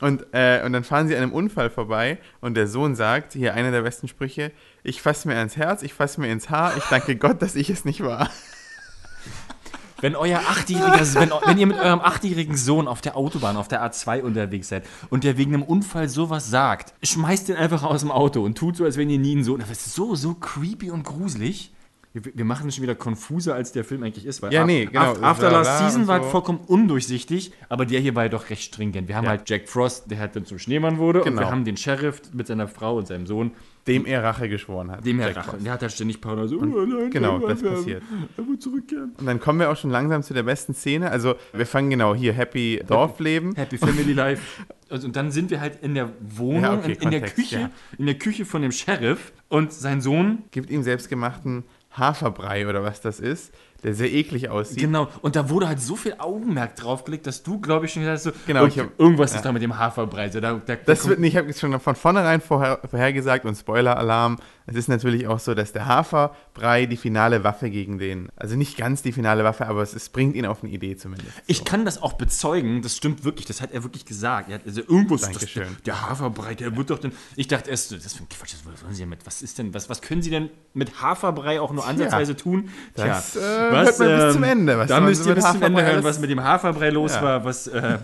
Und, 0.00 0.26
äh, 0.32 0.62
und 0.64 0.72
dann 0.72 0.84
fahren 0.84 1.08
sie 1.08 1.16
an 1.16 1.22
einem 1.24 1.32
Unfall 1.32 1.70
vorbei 1.70 2.18
und 2.40 2.54
der 2.54 2.68
Sohn 2.68 2.94
sagt, 2.94 3.32
hier 3.32 3.54
einer 3.54 3.72
der 3.72 3.82
besten 3.82 4.06
Sprüche, 4.06 4.52
ich 4.84 5.02
fasse 5.02 5.26
mir 5.26 5.36
ans 5.36 5.56
Herz, 5.56 5.82
ich 5.82 5.92
fasse 5.92 6.20
mir 6.20 6.30
ins 6.30 6.50
Haar, 6.50 6.76
ich 6.76 6.84
danke 6.84 7.16
Gott, 7.16 7.42
dass 7.42 7.56
ich 7.56 7.68
es 7.68 7.84
nicht 7.84 8.02
war. 8.02 8.30
Wenn 10.00 10.14
euer 10.16 10.38
achtjähriger, 10.38 11.00
wenn, 11.14 11.30
wenn 11.46 11.58
ihr 11.58 11.66
mit 11.66 11.78
eurem 11.78 12.00
achtjährigen 12.00 12.56
Sohn 12.56 12.86
auf 12.86 13.00
der 13.00 13.16
Autobahn, 13.16 13.56
auf 13.56 13.68
der 13.68 13.82
A2 13.84 14.22
unterwegs 14.22 14.68
seid 14.68 14.84
und 15.10 15.24
der 15.24 15.36
wegen 15.38 15.54
einem 15.54 15.62
Unfall 15.64 16.08
sowas 16.08 16.48
sagt, 16.50 16.94
schmeißt 17.02 17.48
den 17.48 17.56
einfach 17.56 17.82
aus 17.82 18.00
dem 18.00 18.10
Auto 18.10 18.42
und 18.44 18.56
tut 18.56 18.76
so, 18.76 18.84
als 18.84 18.96
wenn 18.96 19.10
ihr 19.10 19.18
nie 19.18 19.32
einen 19.32 19.44
Sohn. 19.44 19.58
Das 19.60 19.70
ist 19.70 19.94
so, 19.94 20.14
so 20.14 20.34
creepy 20.34 20.90
und 20.90 21.02
gruselig. 21.04 21.72
Wir, 22.14 22.44
machen 22.46 22.68
es 22.68 22.74
schon 22.74 22.82
wieder 22.82 22.94
konfuser, 22.94 23.54
als 23.54 23.70
der 23.70 23.84
Film 23.84 24.02
eigentlich 24.02 24.24
ist. 24.24 24.40
Weil 24.40 24.52
Ja, 24.52 24.64
nee, 24.64 24.86
genau. 24.86 25.12
Af- 25.12 25.22
After 25.22 25.50
Last 25.52 25.78
Season 25.78 26.02
und 26.02 26.08
war 26.08 26.22
so. 26.22 26.30
vollkommen 26.30 26.58
undurchsichtig, 26.66 27.52
aber 27.68 27.84
der 27.84 28.00
hier 28.00 28.14
war 28.14 28.24
ja 28.24 28.28
doch 28.30 28.48
recht 28.50 28.62
stringent. 28.74 29.08
Wir 29.08 29.14
haben 29.16 29.24
Ja. 29.24 29.30
halt 29.30 29.48
Jack 29.48 29.68
Frost, 29.68 30.10
der 30.10 30.18
halt 30.18 30.34
dann 30.34 30.46
zum 30.46 30.58
Schneemann 30.58 30.96
wurde, 30.98 31.20
und 31.20 31.26
Genau. 31.26 31.40
wir 31.42 31.50
haben 31.50 31.64
den 31.64 31.76
Sheriff 31.76 32.22
mit 32.32 32.46
seiner 32.46 32.66
Frau 32.66 32.96
und 32.96 33.06
seinem 33.06 33.26
Sohn, 33.26 33.52
Dem 33.88 34.06
er 34.06 34.22
Rache 34.22 34.48
geschworen 34.48 34.90
hat. 34.90 35.04
dem 35.04 35.18
er 35.18 35.34
Rache. 35.34 35.56
Der 35.58 35.72
hat 35.72 35.82
halt 35.82 35.92
ständig 35.92 36.20
Paranoia 36.20 36.46
so, 36.46 36.58
oh 36.58 36.64
nein, 36.64 37.10
genau, 37.10 37.38
nein, 37.38 37.48
das 37.48 37.62
nein, 37.62 37.74
passiert. 37.74 38.02
Er 38.36 38.46
wird 38.46 38.62
zurückkehren. 38.62 39.12
Und 39.18 39.26
dann 39.26 39.40
kommen 39.40 39.58
wir 39.58 39.70
auch 39.70 39.76
schon 39.76 39.90
langsam 39.90 40.22
zu 40.22 40.34
der 40.34 40.44
besten 40.44 40.74
Szene. 40.74 41.10
Also 41.10 41.34
wir 41.52 41.66
fangen 41.66 41.90
genau 41.90 42.14
hier 42.14 42.32
Happy 42.32 42.80
Dorfleben. 42.86 43.54
Happy 43.56 43.78
Family 43.78 44.12
Life. 44.12 44.62
Also, 44.90 45.06
und 45.06 45.16
dann 45.16 45.30
sind 45.30 45.50
wir 45.50 45.60
halt 45.60 45.82
in 45.82 45.94
der 45.94 46.10
Wohnung, 46.20 46.62
Ja, 46.62 46.74
okay, 46.74 46.92
in, 46.92 47.02
in 47.02 47.10
der 47.10 47.20
Kontext, 47.20 47.36
Küche, 47.36 47.60
ja. 47.60 47.70
in 47.98 48.06
der 48.06 48.14
Küche 48.16 48.44
von 48.44 48.62
dem 48.62 48.72
Sheriff 48.72 49.32
und 49.48 49.72
sein 49.72 50.00
Sohn. 50.00 50.44
Gibt 50.50 50.70
ihm 50.70 50.82
selbstgemachten 50.82 51.64
Haferbrei 51.90 52.68
oder 52.68 52.82
was 52.82 53.00
das 53.00 53.20
ist, 53.20 53.52
der 53.82 53.94
sehr 53.94 54.12
eklig 54.12 54.48
aussieht. 54.48 54.78
Genau. 54.78 55.08
Und 55.22 55.36
da 55.36 55.48
wurde 55.50 55.68
halt 55.68 55.80
so 55.80 55.94
viel 55.96 56.14
Augenmerk 56.18 56.74
draufgelegt, 56.76 57.26
dass 57.26 57.42
du, 57.42 57.60
glaube 57.60 57.86
ich, 57.86 57.92
schon 57.92 58.02
gesagt 58.02 58.16
hast, 58.16 58.24
so, 58.24 58.32
Genau, 58.46 58.62
okay, 58.64 58.72
ich 58.74 58.78
hab- 58.80 58.98
irgendwas 59.00 59.30
ja. 59.32 59.36
ist 59.38 59.44
da 59.44 59.52
mit 59.52 59.62
dem 59.62 59.78
Haferbrei. 59.78 60.30
So, 60.30 60.40
da, 60.40 60.60
da, 60.64 60.76
Das 60.84 61.00
kommt- 61.00 61.10
wird 61.10 61.20
nicht, 61.20 61.34
ich 61.34 61.38
habe 61.38 61.52
schon 61.54 61.78
von 61.78 61.94
vornherein 61.94 62.40
vorher, 62.40 62.80
vorhergesagt 62.90 63.44
und 63.44 63.54
Spoiler-Alarm. 63.56 64.38
Es 64.66 64.76
ist 64.76 64.88
natürlich 64.88 65.26
auch 65.28 65.38
so, 65.38 65.54
dass 65.54 65.72
der 65.72 65.86
Haferbrei 65.86 66.86
die 66.86 66.96
finale 66.98 67.42
Waffe 67.44 67.70
gegen 67.70 67.98
den, 67.98 68.28
also 68.36 68.54
nicht 68.56 68.76
ganz 68.76 69.00
die 69.02 69.12
finale 69.12 69.42
Waffe, 69.44 69.66
aber 69.66 69.82
es, 69.82 69.94
es 69.94 70.08
bringt 70.10 70.36
ihn 70.36 70.44
auf 70.44 70.62
eine 70.62 70.70
Idee 70.72 70.96
zumindest. 70.96 71.30
ich 71.46 71.64
kann 71.64 71.84
das 71.86 72.02
auch 72.02 72.14
bezeugen, 72.14 72.82
das 72.82 72.96
stimmt 72.96 73.24
wirklich, 73.24 73.46
das 73.46 73.62
hat 73.62 73.72
er 73.72 73.82
wirklich 73.82 74.04
gesagt. 74.04 74.48
Er 74.50 74.56
hat, 74.56 74.66
also 74.66 74.80
irgendwas, 74.82 75.22
das, 75.22 75.30
Dankeschön. 75.32 75.68
der 75.86 76.08
Haferbrei, 76.10 76.54
der 76.54 76.76
wird 76.76 76.90
doch 76.90 76.98
dann. 76.98 77.12
Ich 77.36 77.48
dachte 77.48 77.70
erst, 77.70 77.92
das 77.92 78.04
ist 78.04 78.20
ein 78.20 78.28
Quatsch, 78.28 78.54
was 78.64 78.82
wollen 78.84 78.94
Sie 78.94 79.02
damit? 79.02 79.24
Was 79.24 79.40
ist 79.40 79.58
denn, 79.58 79.72
was, 79.72 79.88
was 79.88 80.02
können 80.02 80.20
Sie 80.20 80.30
denn 80.30 80.50
mit 80.74 81.00
Haferbrei 81.00 81.60
auch 81.60 81.72
nur 81.72 81.86
ansatzweise 81.86 82.36
tun? 82.36 82.68
Das, 82.94 83.36
äh, 83.36 83.67
hört 83.70 83.98
man 83.98 84.16
bis 84.16 84.32
zum 84.34 84.42
Ende, 84.42 84.78
was 84.78 84.88
da 84.88 85.00
müsst 85.00 85.26
ihr 85.26 85.34
bis 85.34 85.50
zum 85.50 85.62
Ende 85.62 85.84
hören, 85.84 86.04
was 86.04 86.18
mit 86.18 86.30
dem 86.30 86.42
Haferbrei 86.42 86.90
los 86.90 87.14
Ja. 87.14 87.22
war, 87.22 87.44
was, 87.44 87.66
äh, 87.66 87.98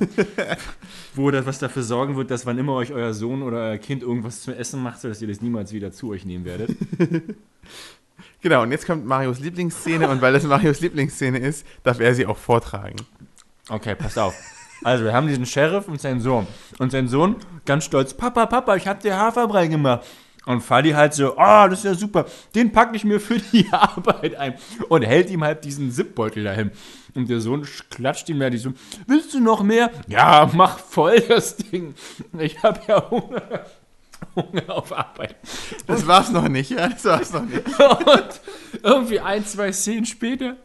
wo 1.14 1.30
das, 1.30 1.46
was 1.46 1.58
dafür 1.58 1.82
sorgen 1.82 2.16
wird, 2.16 2.30
dass 2.30 2.46
wann 2.46 2.58
immer 2.58 2.74
euch 2.74 2.92
euer 2.92 3.12
Sohn 3.14 3.42
oder 3.42 3.58
euer 3.58 3.78
Kind 3.78 4.02
irgendwas 4.02 4.42
zu 4.42 4.52
essen 4.56 4.82
macht, 4.82 5.00
so 5.00 5.08
dass 5.08 5.20
ihr 5.22 5.28
das 5.28 5.40
niemals 5.40 5.72
wieder 5.72 5.92
zu 5.92 6.10
euch 6.10 6.24
nehmen 6.24 6.44
werdet. 6.44 6.70
Genau, 8.40 8.62
und 8.62 8.72
jetzt 8.72 8.86
kommt 8.86 9.06
Marios 9.06 9.40
Lieblingsszene 9.40 10.06
und 10.06 10.20
weil 10.20 10.34
das 10.34 10.42
Marios 10.42 10.80
Lieblingsszene 10.80 11.38
ist, 11.38 11.66
darf 11.82 11.98
er 11.98 12.14
sie 12.14 12.26
auch 12.26 12.36
vortragen. 12.36 12.96
Okay, 13.70 13.94
passt 13.94 14.18
auf. 14.18 14.34
Also, 14.82 15.04
wir 15.04 15.14
haben 15.14 15.26
diesen 15.26 15.46
Sheriff 15.46 15.88
und 15.88 15.98
seinen 15.98 16.20
Sohn. 16.20 16.46
Und 16.78 16.92
sein 16.92 17.08
Sohn, 17.08 17.36
ganz 17.64 17.86
stolz, 17.86 18.12
Papa, 18.12 18.44
Papa, 18.44 18.76
ich 18.76 18.86
hab 18.86 19.00
dir 19.00 19.16
Haferbrei 19.16 19.66
gemacht. 19.68 20.04
Und 20.46 20.60
Fadi 20.60 20.90
halt 20.90 21.14
so, 21.14 21.36
ah, 21.38 21.68
das 21.68 21.80
ist 21.80 21.84
ja 21.84 21.94
super, 21.94 22.26
den 22.54 22.72
packe 22.72 22.96
ich 22.96 23.04
mir 23.04 23.20
für 23.20 23.38
die 23.38 23.66
Arbeit 23.72 24.36
ein. 24.36 24.54
Und 24.88 25.02
hält 25.02 25.30
ihm 25.30 25.42
halt 25.42 25.64
diesen 25.64 25.90
Zipbeutel 25.90 26.44
dahin. 26.44 26.70
Und 27.14 27.30
der 27.30 27.40
Sohn 27.40 27.66
klatscht 27.90 28.28
ihm 28.28 28.40
da 28.40 28.50
so, 28.56 28.72
willst 29.06 29.32
du 29.34 29.40
noch 29.40 29.62
mehr? 29.62 29.90
Ja, 30.08 30.50
mach 30.52 30.78
voll 30.78 31.20
das 31.20 31.56
Ding. 31.56 31.94
Ich 32.38 32.62
hab 32.62 32.86
ja 32.88 33.10
Hunger. 33.10 33.64
Hunger 34.36 34.62
auf 34.68 34.92
Arbeit. 34.92 35.36
Das 35.86 36.06
war's 36.06 36.30
noch 36.30 36.48
nicht, 36.48 36.70
ja, 36.70 36.88
das 36.88 37.04
war's 37.04 37.32
noch 37.32 37.44
nicht. 37.44 37.62
Und 37.78 38.40
irgendwie 38.82 39.20
ein, 39.20 39.44
zwei 39.46 39.72
Szenen 39.72 40.06
später 40.06 40.56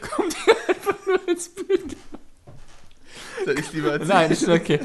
kommt 0.00 0.36
er 0.46 0.74
einfach 0.74 1.06
nur 1.06 1.28
ins 1.28 1.48
Bild. 1.48 1.96
Das 3.44 3.54
ist 3.54 3.72
lieber 3.72 3.92
als 3.92 4.06
Nein, 4.06 4.30
ist 4.30 4.44
schon 4.44 4.52
okay. 4.52 4.80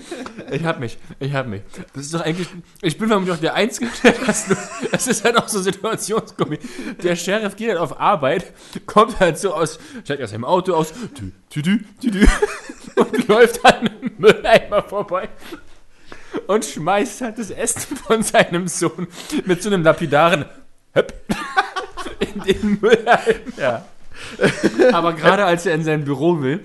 Ich 0.51 0.63
hab 0.63 0.79
mich. 0.79 0.98
Ich 1.20 1.34
hab 1.34 1.48
mich. 1.48 1.62
Das 1.94 2.06
ist 2.06 2.13
doch 2.13 2.22
eigentlich. 2.22 2.48
Ich 2.82 2.98
bin 2.98 3.08
vermutlich 3.08 3.36
auch 3.36 3.41
der 3.41 3.53
Einzige, 3.53 3.89
der 4.03 4.13
das 4.13 4.48
nur. 4.48 4.58
Das 4.91 5.08
ist 5.08 5.24
halt 5.24 5.38
auch 5.38 5.48
so 5.48 5.62
Situationskomik. 5.62 6.60
Der 7.01 7.15
Sheriff 7.15 7.56
geht 7.56 7.70
halt 7.70 7.79
auf 7.79 8.00
Arbeit, 8.00 8.53
kommt 8.86 9.20
halt 9.20 9.38
so 9.38 9.53
aus. 9.53 9.79
Steigt 10.03 10.22
aus 10.22 10.32
seinem 10.32 10.46
Auto 10.46 10.74
aus. 10.74 10.94
Tü, 11.15 11.32
tü, 11.50 11.62
tü, 11.62 11.84
tü, 12.01 12.12
tü, 12.12 12.27
und 12.96 13.27
läuft 13.27 13.65
an 13.65 13.88
einem 13.88 14.12
Mülleimer 14.18 14.84
vorbei. 14.84 15.29
Und 16.48 16.65
schmeißt 16.65 17.22
halt 17.22 17.39
das 17.39 17.50
Essen 17.50 17.98
von 17.98 18.22
seinem 18.22 18.68
Sohn 18.68 19.08
mit 19.46 19.63
so 19.63 19.70
einem 19.70 19.84
lapidaren 19.84 20.46
Höpp 20.94 21.13
in 22.20 22.41
den 22.44 22.79
Mülleimer. 22.82 23.36
Ja. 23.58 23.86
Aber 24.91 25.13
gerade 25.13 25.46
als 25.46 25.65
er 25.65 25.75
in 25.75 25.84
sein 25.84 26.03
Büro 26.03 26.41
will, 26.41 26.63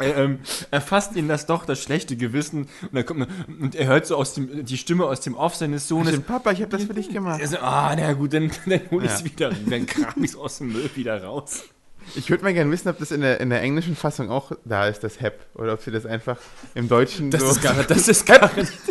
äh, 0.00 0.10
ähm, 0.10 0.38
erfasst 0.70 1.14
ihn 1.16 1.28
das 1.28 1.46
doch, 1.46 1.64
das 1.64 1.82
schlechte 1.82 2.16
Gewissen. 2.16 2.62
Und, 2.82 2.94
dann 2.94 3.06
kommt, 3.06 3.28
und 3.60 3.74
er 3.74 3.86
hört 3.86 4.06
so 4.06 4.16
aus 4.16 4.34
dem, 4.34 4.64
die 4.64 4.76
Stimme 4.76 5.04
aus 5.06 5.20
dem 5.20 5.34
Off 5.34 5.54
seines 5.54 5.86
Sohnes. 5.88 6.10
Stimmt, 6.10 6.26
Papa, 6.26 6.50
ich 6.52 6.60
habe 6.60 6.70
das 6.70 6.84
für 6.84 6.94
dich 6.94 7.08
gemacht. 7.12 7.40
Er 7.40 7.48
so, 7.48 7.58
ah, 7.58 7.94
na 7.96 8.12
gut, 8.14 8.32
dann, 8.34 8.50
dann 8.66 8.80
hol 8.90 9.04
ich's 9.04 9.20
Ja. 9.20 9.24
wieder, 9.24 9.50
dann 9.68 9.86
kram 9.86 10.22
ich's 10.24 10.34
aus 10.36 10.58
dem 10.58 10.72
Müll 10.72 10.90
wieder 10.94 11.22
raus. 11.22 11.64
Ich 12.16 12.28
würde 12.30 12.42
mal 12.42 12.52
gerne 12.52 12.68
wissen, 12.72 12.88
ob 12.88 12.98
das 12.98 13.12
in 13.12 13.20
der, 13.20 13.38
in 13.40 13.50
der 13.50 13.62
englischen 13.62 13.94
Fassung 13.94 14.28
auch 14.28 14.50
da 14.64 14.88
ist, 14.88 15.04
das 15.04 15.20
Hep. 15.20 15.46
Oder 15.54 15.74
ob 15.74 15.82
sie 15.82 15.92
das 15.92 16.04
einfach 16.04 16.36
im 16.74 16.88
Deutschen 16.88 17.30
Das 17.30 17.42
so. 17.42 17.50
ist 17.50 17.62
gar 17.62 17.74
das 17.84 18.08
ist 18.08 18.26
gar 18.26 18.52
nicht. 18.56 18.72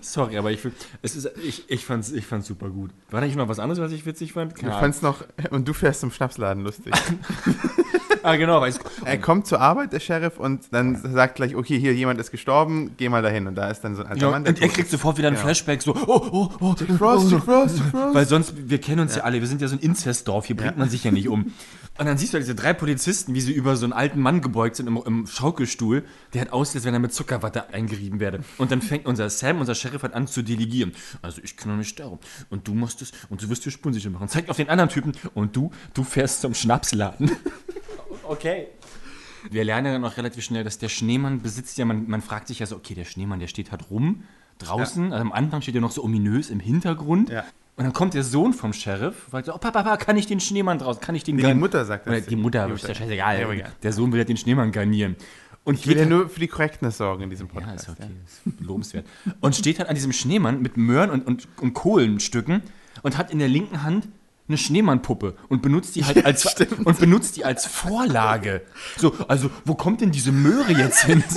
Sorry, 0.00 0.36
aber 0.36 0.50
ich, 0.50 0.60
es 1.02 1.16
ist, 1.16 1.30
ich, 1.42 1.70
ich, 1.70 1.84
fand's, 1.84 2.10
ich 2.12 2.26
fand's 2.26 2.46
super 2.48 2.68
gut. 2.68 2.90
War 3.10 3.20
da 3.20 3.26
nicht 3.26 3.36
noch 3.36 3.48
was 3.48 3.58
anderes, 3.58 3.80
was 3.80 3.92
ich 3.92 4.04
witzig 4.06 4.32
fand? 4.32 4.52
Du 4.52 4.56
Keine 4.56 4.72
Ahnung. 4.72 4.80
fandst 4.82 5.02
noch, 5.02 5.24
und 5.50 5.66
du 5.66 5.72
fährst 5.72 6.00
zum 6.00 6.10
Schnapsladen 6.10 6.62
lustig. 6.64 6.92
ah, 8.22 8.36
genau, 8.36 8.60
weil 8.60 8.70
es, 8.70 8.78
Er 9.04 9.18
kommt 9.18 9.46
zur 9.46 9.60
Arbeit, 9.60 9.92
der 9.92 10.00
Sheriff, 10.00 10.38
und 10.38 10.72
dann 10.72 10.96
sagt 10.96 11.36
gleich, 11.36 11.54
okay, 11.54 11.78
hier, 11.78 11.94
jemand 11.94 12.20
ist 12.20 12.30
gestorben, 12.30 12.92
geh 12.96 13.08
mal 13.08 13.22
dahin. 13.22 13.46
Und 13.46 13.54
da 13.54 13.70
ist 13.70 13.80
dann 13.80 13.94
so 13.94 14.02
ein 14.02 14.08
alter 14.08 14.18
Genau, 14.20 14.30
Mann, 14.32 14.46
und 14.46 14.60
er 14.60 14.68
kriegt 14.68 14.90
sofort 14.90 15.18
wieder 15.18 15.28
ein 15.28 15.34
Ja. 15.34 15.40
Flashback, 15.40 15.82
so, 15.82 15.94
oh, 15.94 16.28
oh, 16.30 16.50
oh, 16.60 16.74
Frost, 16.96 17.26
oh, 17.26 17.30
Jack 17.30 17.44
Frost, 17.44 17.76
Jack 17.78 17.90
Frost. 17.92 18.14
Weil 18.14 18.26
sonst, 18.26 18.54
wir 18.56 18.80
kennen 18.80 19.00
uns 19.00 19.16
ja, 19.16 19.22
alle, 19.22 19.40
wir 19.40 19.48
sind 19.48 19.60
ja 19.60 19.68
so 19.68 19.76
ein 19.76 19.80
Inzestdorf, 19.80 20.46
hier 20.46 20.56
bringt 20.56 20.78
man 20.78 20.88
sich 20.88 21.04
ja 21.04 21.10
nicht 21.10 21.28
um. 21.28 21.52
Und 21.98 22.06
dann 22.06 22.16
siehst 22.16 22.32
du 22.32 22.36
halt 22.36 22.44
diese 22.44 22.54
drei 22.54 22.74
Polizisten, 22.74 23.34
wie 23.34 23.40
sie 23.40 23.52
über 23.52 23.74
so 23.76 23.84
einen 23.84 23.92
alten 23.92 24.20
Mann 24.20 24.40
gebeugt 24.40 24.76
sind 24.76 24.86
im, 24.86 24.96
im 25.04 25.26
Schaukelstuhl, 25.26 26.04
der 26.32 26.42
hat 26.42 26.52
aussieht, 26.52 26.76
als 26.76 26.84
wenn 26.84 26.94
er 26.94 27.00
mit 27.00 27.12
Zuckerwatte 27.12 27.70
eingerieben 27.70 28.20
werde. 28.20 28.40
Und 28.56 28.70
dann 28.70 28.82
fängt 28.82 29.06
unser 29.06 29.28
Sam, 29.30 29.58
unser 29.58 29.74
Sheriff, 29.74 30.04
halt 30.04 30.14
an 30.14 30.28
zu 30.28 30.42
delegieren. 30.42 30.92
Also 31.22 31.40
ich 31.42 31.56
kann 31.56 31.70
doch 31.70 31.76
nicht 31.76 31.88
sterben. 31.88 32.20
Und 32.50 32.68
du 32.68 32.74
musst 32.74 33.02
es, 33.02 33.10
und 33.30 33.42
du 33.42 33.48
wirst 33.50 33.66
dir 33.66 33.72
Spurensicher 33.72 34.10
machen. 34.10 34.28
Zeigt 34.28 34.48
auf 34.48 34.56
den 34.56 34.68
anderen 34.68 34.90
Typen, 34.90 35.12
und 35.34 35.56
du, 35.56 35.72
du 35.92 36.04
fährst 36.04 36.42
zum 36.42 36.54
Schnapsladen. 36.54 37.32
Okay. 38.28 38.68
Wir 39.50 39.64
lernen 39.64 39.86
ja 39.86 39.92
dann 39.92 40.04
auch 40.04 40.16
relativ 40.16 40.44
schnell, 40.44 40.64
dass 40.64 40.78
der 40.78 40.88
Schneemann 40.88 41.40
besitzt 41.40 41.78
ja, 41.78 41.84
man, 41.84 42.08
man 42.08 42.22
fragt 42.22 42.48
sich 42.48 42.58
ja 42.58 42.66
so, 42.66 42.76
okay, 42.76 42.94
der 42.94 43.04
Schneemann, 43.04 43.38
der 43.38 43.46
steht 43.46 43.70
halt 43.70 43.90
rum, 43.90 44.24
draußen, 44.58 45.12
also 45.12 45.20
am 45.20 45.32
Anfang 45.32 45.62
steht 45.62 45.76
er 45.76 45.80
noch 45.80 45.92
so 45.92 46.02
ominös 46.02 46.50
im 46.50 46.58
Hintergrund. 46.60 47.30
Ja. 47.30 47.44
Und 47.76 47.84
dann 47.84 47.92
kommt 47.92 48.14
der 48.14 48.24
Sohn 48.24 48.52
vom 48.52 48.72
Sheriff, 48.72 49.26
weil 49.30 49.44
so, 49.44 49.54
oh 49.54 49.58
Papa, 49.58 49.84
Papa, 49.84 49.96
kann 49.98 50.16
ich 50.16 50.26
den 50.26 50.40
Schneemann 50.40 50.78
draußen, 50.78 51.00
kann 51.00 51.14
ich 51.14 51.22
den 51.22 51.36
Nee, 51.36 51.42
die 51.42 51.54
Mutter 51.54 51.84
sagt 51.84 52.08
Oder 52.08 52.16
das. 52.18 52.26
die 52.26 52.34
Mutter, 52.34 52.66
Die 52.66 52.72
ist 52.72 52.82
ja 52.82 52.88
Mutter. 52.88 52.98
scheißegal. 53.00 53.40
Ja, 53.40 53.50
egal. 53.52 53.72
Der 53.84 53.92
Sohn 53.92 54.10
will 54.10 54.18
ja 54.18 54.24
den 54.24 54.36
Schneemann 54.36 54.72
garnieren. 54.72 55.14
Und 55.62 55.78
Ich 55.78 55.86
will 55.86 55.94
ja 55.94 56.00
halt- 56.00 56.10
nur 56.10 56.28
für 56.28 56.40
die 56.40 56.48
Correctness 56.48 56.96
sorgen 56.96 57.22
in 57.22 57.30
diesem 57.30 57.46
ja, 57.46 57.52
Podcast. 57.52 57.88
ist 57.88 57.88
okay, 57.90 58.08
ist 58.26 58.60
lobenswert. 58.60 59.06
Und 59.40 59.54
steht 59.54 59.78
halt 59.78 59.88
an 59.88 59.94
diesem 59.94 60.12
Schneemann 60.12 60.60
mit 60.60 60.76
Möhren 60.76 61.10
und, 61.10 61.24
und, 61.24 61.46
und 61.60 61.74
Kohlenstücken 61.74 62.62
und 63.02 63.16
hat 63.16 63.30
in 63.30 63.38
der 63.38 63.48
linken 63.48 63.84
Hand 63.84 64.08
eine 64.48 64.58
Schneemannpuppe 64.58 65.36
und 65.48 65.62
benutzt 65.62 65.96
die 65.96 66.04
halt 66.04 66.24
als 66.24 66.54
und 66.84 66.98
benutzt 66.98 67.36
die 67.36 67.44
als 67.44 67.66
Vorlage. 67.66 68.62
So, 68.96 69.14
also 69.28 69.50
wo 69.64 69.74
kommt 69.74 70.00
denn 70.00 70.10
diese 70.10 70.32
Möhre 70.32 70.72
jetzt 70.72 71.04
hin? 71.04 71.22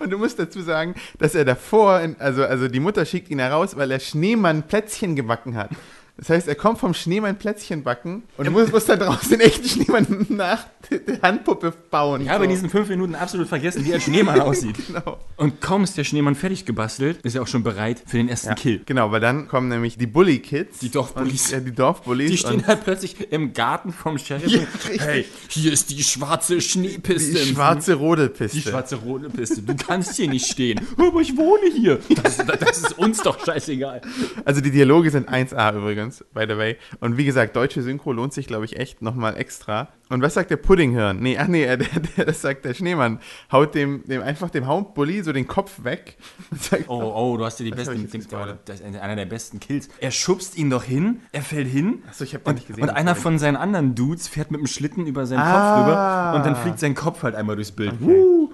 Und 0.00 0.10
du 0.10 0.18
musst 0.18 0.38
dazu 0.38 0.62
sagen, 0.62 0.94
dass 1.18 1.34
er 1.34 1.44
davor, 1.44 2.00
in, 2.00 2.16
also, 2.18 2.42
also 2.42 2.68
die 2.68 2.80
Mutter 2.80 3.04
schickt 3.04 3.30
ihn 3.30 3.38
heraus, 3.38 3.76
weil 3.76 3.90
er 3.90 4.00
Schneemann 4.00 4.66
Plätzchen 4.66 5.14
gebacken 5.14 5.56
hat. 5.56 5.70
Das 6.18 6.30
heißt, 6.30 6.48
er 6.48 6.56
kommt 6.56 6.78
vom 6.78 6.94
Schneemann 6.94 7.38
Plätzchen 7.38 7.84
backen 7.84 8.24
und 8.36 8.50
muss, 8.50 8.72
muss 8.72 8.86
dann 8.86 8.98
draußen 8.98 9.30
den 9.30 9.40
echten 9.40 9.68
Schneemann 9.68 10.26
nach 10.30 10.66
der 10.90 11.22
Handpuppe 11.22 11.72
bauen. 11.90 12.22
Ich 12.22 12.28
habe 12.28 12.42
in 12.44 12.50
diesen 12.50 12.68
fünf 12.68 12.88
Minuten 12.88 13.14
absolut 13.14 13.46
vergessen, 13.46 13.84
wie 13.84 13.94
ein 13.94 14.00
Schneemann 14.00 14.40
aussieht. 14.40 14.74
Genau. 14.88 15.18
Und 15.36 15.60
kaum 15.60 15.84
ist 15.84 15.96
der 15.96 16.02
Schneemann 16.02 16.34
fertig 16.34 16.64
gebastelt, 16.64 17.18
ist 17.22 17.36
er 17.36 17.42
auch 17.42 17.46
schon 17.46 17.62
bereit 17.62 18.02
für 18.04 18.16
den 18.16 18.28
ersten 18.28 18.48
Ja, 18.48 18.54
Kill. 18.56 18.82
Genau, 18.84 19.12
weil 19.12 19.20
dann 19.20 19.46
kommen 19.46 19.68
nämlich 19.68 19.96
die 19.96 20.08
Bully 20.08 20.40
Kids. 20.40 20.80
Die 20.80 20.90
Dorfbullies. 20.90 21.52
Ja, 21.52 21.60
die 21.60 21.70
Dorfbullies. 21.72 22.30
Die 22.32 22.38
stehen 22.38 22.66
halt 22.66 22.82
plötzlich 22.82 23.30
im 23.30 23.52
Garten 23.52 23.92
vom 23.92 24.18
Sheriff. 24.18 24.50
Ja, 24.50 24.60
hey, 25.04 25.24
hier 25.48 25.72
ist 25.72 25.90
die 25.90 26.02
schwarze 26.02 26.60
Schneepiste. 26.60 27.38
die 27.38 27.54
schwarze 27.54 27.94
Rodelpiste. 27.94 28.56
Die 28.56 28.62
schwarze 28.68 28.96
rote 28.96 29.30
Piste. 29.30 29.62
Du 29.62 29.76
kannst 29.76 30.16
hier 30.16 30.28
nicht 30.28 30.46
stehen. 30.46 30.80
Aber 30.96 31.20
ich 31.20 31.36
wohne 31.36 31.70
hier. 31.72 32.00
Das, 32.22 32.38
das 32.38 32.78
ist 32.78 32.98
uns 32.98 33.18
doch 33.22 33.44
scheißegal. 33.44 34.00
Also 34.44 34.60
die 34.60 34.72
Dialoge 34.72 35.10
sind 35.10 35.28
1A 35.28 35.76
übrigens, 35.76 36.07
by 36.34 36.44
the 36.48 36.56
way. 36.56 36.76
Und 37.00 37.16
wie 37.16 37.24
gesagt, 37.24 37.54
deutsche 37.56 37.82
Synchro 37.82 38.12
lohnt 38.12 38.32
sich, 38.32 38.46
glaube 38.46 38.64
ich, 38.64 38.76
echt 38.78 39.02
nochmal 39.02 39.36
extra. 39.36 39.88
Und 40.10 40.22
was 40.22 40.34
sagt 40.34 40.50
der 40.50 40.56
Puddinghirn? 40.56 41.18
Nee, 41.20 41.36
ach 41.38 41.48
nee, 41.48 41.64
der, 41.76 41.76
der, 41.76 42.24
das 42.24 42.40
sagt 42.40 42.64
der 42.64 42.74
Schneemann. 42.74 43.20
Haut 43.52 43.74
dem, 43.74 44.02
dem 44.06 44.22
einfach 44.22 44.48
dem 44.50 44.66
Hauptbully 44.66 45.22
so 45.22 45.32
den 45.32 45.46
Kopf 45.46 45.84
weg. 45.84 46.16
Und 46.50 46.62
sagt, 46.62 46.84
Oh, 46.88 47.12
oh, 47.14 47.36
du 47.36 47.44
hast 47.44 47.58
dir 47.60 47.64
die 47.64 47.70
hab 47.72 47.76
besten. 47.78 47.96
Den, 47.96 48.10
gespoilert. 48.10 48.60
das 48.68 48.80
ist 48.80 48.96
einer 48.96 49.16
der 49.16 49.26
besten 49.26 49.60
Kills. 49.60 49.88
Er 50.00 50.10
schubst 50.10 50.56
ihn 50.56 50.70
doch 50.70 50.84
hin, 50.84 51.20
er 51.32 51.42
fällt 51.42 51.68
hin. 51.68 52.02
Achso, 52.08 52.24
ich 52.24 52.34
habe 52.34 52.44
gar 52.44 52.50
Und, 52.50 52.54
nicht 52.56 52.68
gesehen. 52.68 52.84
und 52.84 52.90
einer 52.90 53.14
von 53.14 53.38
seinen 53.38 53.56
anderen 53.56 53.94
Dudes 53.94 54.28
fährt 54.28 54.50
mit 54.50 54.60
dem 54.60 54.66
Schlitten 54.66 55.06
über 55.06 55.26
seinen 55.26 55.40
Ah. 55.40 55.52
Kopf 55.52 55.86
rüber 55.86 56.32
und 56.36 56.46
dann 56.46 56.56
fliegt 56.62 56.78
sein 56.78 56.94
Kopf 56.94 57.22
halt 57.22 57.34
einmal 57.34 57.56
durchs 57.56 57.72
Bild. 57.72 57.94
Uh. 58.00 58.50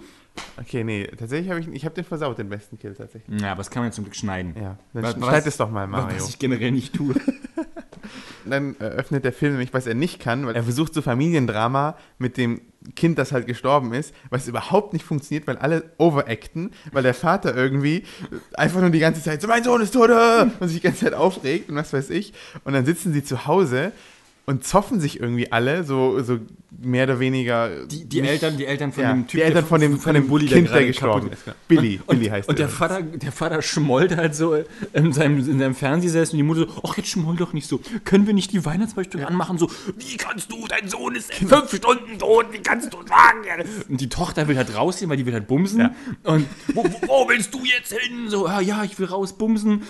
Okay, 0.60 0.82
nee, 0.82 1.06
tatsächlich 1.16 1.48
habe 1.48 1.60
ich, 1.60 1.68
ich 1.68 1.84
habe 1.84 1.94
den 1.94 2.02
versaut, 2.04 2.36
den 2.38 2.48
besten 2.48 2.76
Kill 2.76 2.92
tatsächlich. 2.94 3.40
Ja, 3.40 3.52
aber 3.52 3.58
das 3.58 3.70
kann 3.70 3.82
man 3.82 3.90
ja 3.90 3.92
zum 3.94 4.02
Glück 4.02 4.16
schneiden. 4.16 4.54
Ja, 4.60 4.76
dann 4.92 5.04
Was- 5.04 5.12
schneid 5.14 5.46
es 5.46 5.56
doch 5.58 5.70
mal, 5.70 5.86
Mario. 5.86 6.16
Was 6.16 6.28
ich 6.28 6.40
generell 6.40 6.72
nicht 6.72 6.92
tue. 6.92 7.14
Dann 8.46 8.76
eröffnet 8.78 9.24
der 9.24 9.32
Film 9.32 9.52
nämlich, 9.52 9.72
was 9.72 9.86
er 9.86 9.94
nicht 9.94 10.20
kann, 10.20 10.46
weil 10.46 10.54
er 10.54 10.62
versucht 10.62 10.94
so 10.94 11.02
Familiendrama 11.02 11.96
mit 12.18 12.36
dem 12.36 12.60
Kind, 12.96 13.18
das 13.18 13.32
halt 13.32 13.46
gestorben 13.46 13.94
ist, 13.94 14.14
was 14.28 14.46
überhaupt 14.46 14.92
nicht 14.92 15.04
funktioniert, 15.04 15.46
weil 15.46 15.56
alle 15.56 15.90
overacten, 15.96 16.72
weil 16.92 17.02
der 17.02 17.14
Vater 17.14 17.56
irgendwie 17.56 18.04
einfach 18.54 18.80
nur 18.80 18.90
die 18.90 18.98
ganze 18.98 19.22
Zeit 19.22 19.40
so, 19.40 19.48
mein 19.48 19.64
Sohn 19.64 19.80
ist 19.80 19.94
tot 19.94 20.10
äh, 20.10 20.46
und 20.60 20.68
sich 20.68 20.80
die 20.80 20.82
ganze 20.82 21.06
Zeit 21.06 21.14
aufregt 21.14 21.70
und 21.70 21.76
was 21.76 21.94
weiß 21.94 22.10
ich. 22.10 22.34
Und 22.64 22.74
dann 22.74 22.84
sitzen 22.84 23.14
sie 23.14 23.24
zu 23.24 23.46
Hause 23.46 23.92
und 24.46 24.64
zoffen 24.64 25.00
sich 25.00 25.20
irgendwie 25.20 25.50
alle, 25.52 25.84
so, 25.84 26.22
so 26.22 26.38
mehr 26.82 27.04
oder 27.04 27.18
weniger. 27.18 27.86
Die, 27.86 28.04
die 28.04 28.20
nicht- 28.20 28.30
Eltern, 28.30 28.56
die 28.58 28.66
Eltern 28.66 28.92
von 28.92 29.02
ja, 29.02 29.12
dem 29.12 29.26
Typ, 29.26 29.38
die 29.40 29.42
Eltern 29.42 29.64
von 29.64 29.80
dem, 29.80 29.98
von 29.98 30.12
dem 30.12 30.26
Bulli, 30.28 30.46
Kind, 30.46 30.66
der, 30.68 30.72
gerade 30.74 30.86
gestorben 30.88 31.30
ist. 31.32 31.44
genau. 31.44 31.56
Billy, 31.66 32.00
und, 32.06 32.18
Billy 32.18 32.28
heißt 32.30 32.48
Und 32.48 32.58
der 32.58 32.66
er. 32.66 32.70
Vater, 32.70 33.00
der 33.02 33.32
Vater 33.32 33.62
schmollt 33.62 34.14
halt 34.16 34.34
so 34.34 34.54
in 34.92 35.12
seinem, 35.14 35.38
in 35.38 35.58
seinem 35.58 35.74
Fernsehsessel 35.74 36.34
und 36.34 36.36
die 36.38 36.42
Mutter 36.42 36.66
so, 36.70 36.82
ach, 36.86 36.96
jetzt 36.98 37.08
schmoll 37.08 37.36
doch 37.36 37.52
nicht 37.54 37.66
so. 37.66 37.80
Können 38.04 38.26
wir 38.26 38.34
nicht 38.34 38.52
die 38.52 38.62
Weihnachtsbeleuchtung 38.66 39.24
anmachen? 39.24 39.56
So, 39.56 39.70
wie 39.96 40.16
kannst 40.18 40.52
du, 40.52 40.66
dein 40.68 40.88
Sohn 40.90 41.14
ist 41.14 41.30
Genau. 41.38 41.60
fünf 41.60 41.76
Stunden 41.76 42.18
tot, 42.18 42.46
wie 42.52 42.58
kannst 42.58 42.92
du 42.92 42.98
sagen? 42.98 43.66
Und 43.88 44.00
die 44.00 44.08
Tochter 44.10 44.46
will 44.48 44.58
halt 44.58 44.76
rausgehen, 44.76 45.08
weil 45.10 45.16
die 45.16 45.24
will 45.24 45.32
halt 45.32 45.46
bumsen. 45.46 45.80
Ja. 45.80 45.94
Und 46.24 46.46
wo, 46.74 46.84
wo, 46.84 47.28
willst 47.30 47.54
du 47.54 47.60
jetzt 47.64 47.92
hin? 47.92 48.28
So, 48.28 48.46
ja, 48.46 48.60
ja, 48.60 48.84
ich 48.84 48.98
will 48.98 49.06
raus 49.06 49.32
bumsen. 49.38 49.84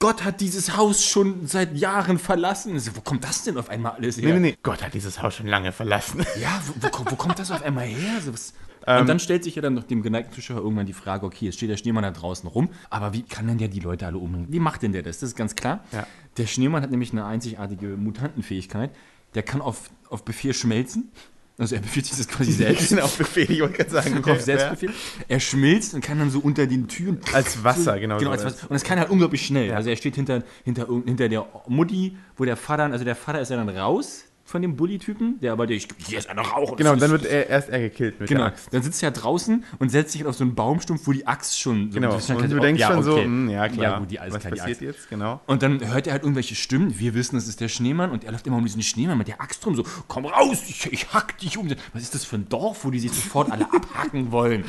Gott 0.00 0.24
hat 0.24 0.40
dieses 0.40 0.76
Haus 0.78 1.04
schon 1.04 1.46
seit 1.46 1.76
Jahren 1.76 2.18
verlassen. 2.18 2.78
So, 2.78 2.96
wo 2.96 3.02
kommt 3.02 3.22
das 3.22 3.44
denn 3.44 3.58
auf 3.58 3.68
einmal 3.68 3.92
alles 3.92 4.16
her? 4.16 4.24
Nee, 4.28 4.32
nee, 4.32 4.50
nee. 4.52 4.56
Gott 4.62 4.82
hat 4.82 4.94
dieses 4.94 5.20
Haus 5.22 5.34
schon 5.36 5.46
lange 5.46 5.72
verlassen. 5.72 6.24
Ja, 6.40 6.60
wo, 6.66 6.86
wo, 6.86 6.90
kommt- 6.90 7.10
wo 7.12 7.16
kommt 7.16 7.38
das 7.38 7.50
auf 7.50 7.62
einmal 7.62 7.84
her? 7.84 8.18
So, 8.24 8.32
was, 8.32 8.54
Ähm. 8.86 9.02
und 9.02 9.06
dann 9.08 9.20
stellt 9.20 9.44
sich 9.44 9.56
ja 9.56 9.62
dann 9.62 9.74
noch 9.74 9.82
dem 9.84 10.00
geneigten 10.02 10.32
Zuschauer 10.34 10.62
irgendwann 10.62 10.86
die 10.86 10.94
Frage, 10.94 11.26
okay, 11.26 11.44
jetzt 11.44 11.56
steht 11.56 11.68
der 11.68 11.76
Schneemann 11.76 12.02
da 12.02 12.12
draußen 12.12 12.48
rum, 12.48 12.70
aber 12.88 13.12
wie 13.12 13.22
kann 13.24 13.46
denn 13.46 13.58
der 13.58 13.68
die 13.68 13.80
Leute 13.80 14.06
alle 14.06 14.16
umbringen? 14.16 14.50
Wie 14.50 14.58
macht 14.58 14.80
denn 14.82 14.92
der 14.92 15.02
das? 15.02 15.18
Das 15.18 15.28
ist 15.30 15.36
ganz 15.36 15.54
klar. 15.54 15.84
Ja. 15.92 16.06
Der 16.38 16.46
Schneemann 16.46 16.82
hat 16.82 16.90
nämlich 16.90 17.12
eine 17.12 17.26
einzigartige 17.26 17.88
Mutantenfähigkeit. 17.98 18.90
Der 19.34 19.42
kann 19.42 19.60
auf, 19.60 19.90
auf 20.08 20.24
Befehl 20.24 20.54
schmelzen. 20.54 21.12
Also 21.60 21.74
er 21.74 21.82
befiehlt 21.82 22.06
sich 22.06 22.16
das 22.16 22.26
quasi 22.26 22.52
selbst. 22.52 22.80
Genau, 22.90 23.04
auf 23.04 23.18
Befehl, 23.18 23.50
ich 23.50 23.60
wollte 23.60 23.76
gerade 23.76 23.90
sagen. 23.90 24.24
auf 24.24 24.40
Selbstbefehl. 24.40 24.90
Er 25.28 25.40
schmilzt 25.40 25.92
und 25.94 26.00
kann 26.00 26.18
dann 26.18 26.30
so 26.30 26.40
unter 26.40 26.66
den 26.66 26.88
Türen. 26.88 27.20
Als 27.34 27.62
Wasser, 27.62 28.00
genau. 28.00 28.18
Genau, 28.18 28.30
als 28.30 28.42
ist. 28.42 28.46
was, 28.46 28.62
und 28.62 28.72
das 28.72 28.82
kann 28.82 28.98
halt 28.98 29.10
unglaublich 29.10 29.44
schnell. 29.44 29.72
Also 29.72 29.90
er 29.90 29.96
steht 29.96 30.14
hinter, 30.14 30.42
hinter, 30.64 30.88
hinter 31.04 31.28
der 31.28 31.46
Mutti, 31.68 32.16
wo 32.36 32.44
der 32.46 32.56
Vater, 32.56 32.84
also 32.84 33.04
der 33.04 33.14
Vater 33.14 33.40
ist 33.40 33.50
ja 33.50 33.56
dann 33.56 33.68
raus 33.68 34.24
von 34.50 34.62
dem 34.62 34.76
Bully-Typen, 34.76 35.38
der 35.40 35.52
aber, 35.52 35.66
der, 35.66 35.76
ich, 35.76 35.88
hier 36.06 36.18
ist 36.18 36.28
einer 36.28 36.42
Rauch. 36.42 36.76
Genau, 36.76 36.92
und 36.92 37.00
dann 37.00 37.10
wird 37.10 37.24
er 37.24 37.48
erst 37.48 37.68
er 37.68 37.78
gekillt 37.80 38.18
mit 38.18 38.28
Genau, 38.28 38.40
der 38.40 38.48
Axt. 38.48 38.72
dann 38.72 38.82
sitzt 38.82 39.02
er 39.02 39.10
draußen 39.12 39.64
und 39.78 39.88
setzt 39.90 40.12
sich 40.12 40.20
halt 40.22 40.28
auf 40.28 40.36
so 40.36 40.44
einen 40.44 40.54
Baumstumpf, 40.54 41.06
wo 41.06 41.12
die 41.12 41.26
Axt 41.26 41.58
schon 41.58 41.92
so 41.92 42.00
Genau, 42.00 42.12
halt 42.12 42.28
und 42.30 42.50
du 42.50 42.56
oh, 42.56 42.60
denkst 42.60 42.80
ja, 42.80 42.92
schon 42.92 43.02
so, 43.02 43.12
okay. 43.12 43.24
hm, 43.24 43.48
ja 43.48 43.68
klar, 43.68 43.82
Ja, 43.92 43.98
gut, 43.98 44.10
die, 44.10 44.18
alles 44.18 44.34
was 44.34 44.40
klar, 44.40 44.50
passiert 44.50 44.70
Axt. 44.70 44.80
jetzt, 44.82 45.08
genau. 45.08 45.40
Und 45.46 45.62
dann 45.62 45.86
hört 45.92 46.06
er 46.06 46.14
halt 46.14 46.22
irgendwelche 46.24 46.54
Stimmen. 46.54 46.98
Wir 46.98 47.14
wissen, 47.14 47.36
das 47.36 47.46
ist 47.46 47.60
der 47.60 47.68
Schneemann 47.68 48.10
und 48.10 48.24
er 48.24 48.32
läuft 48.32 48.46
immer 48.46 48.56
um 48.56 48.64
diesen 48.64 48.82
Schneemann 48.82 49.18
mit 49.18 49.28
der 49.28 49.40
Axt 49.40 49.64
rum, 49.64 49.76
so, 49.76 49.84
komm 50.08 50.26
raus, 50.26 50.64
ich, 50.68 50.92
ich 50.92 51.12
hack 51.12 51.38
dich 51.38 51.56
um. 51.56 51.68
Was 51.92 52.02
ist 52.02 52.14
das 52.14 52.24
für 52.24 52.36
ein 52.36 52.48
Dorf, 52.48 52.84
wo 52.84 52.90
die 52.90 52.98
sich 52.98 53.12
sofort 53.12 53.52
alle 53.52 53.64
abhacken 53.72 54.32
wollen? 54.32 54.64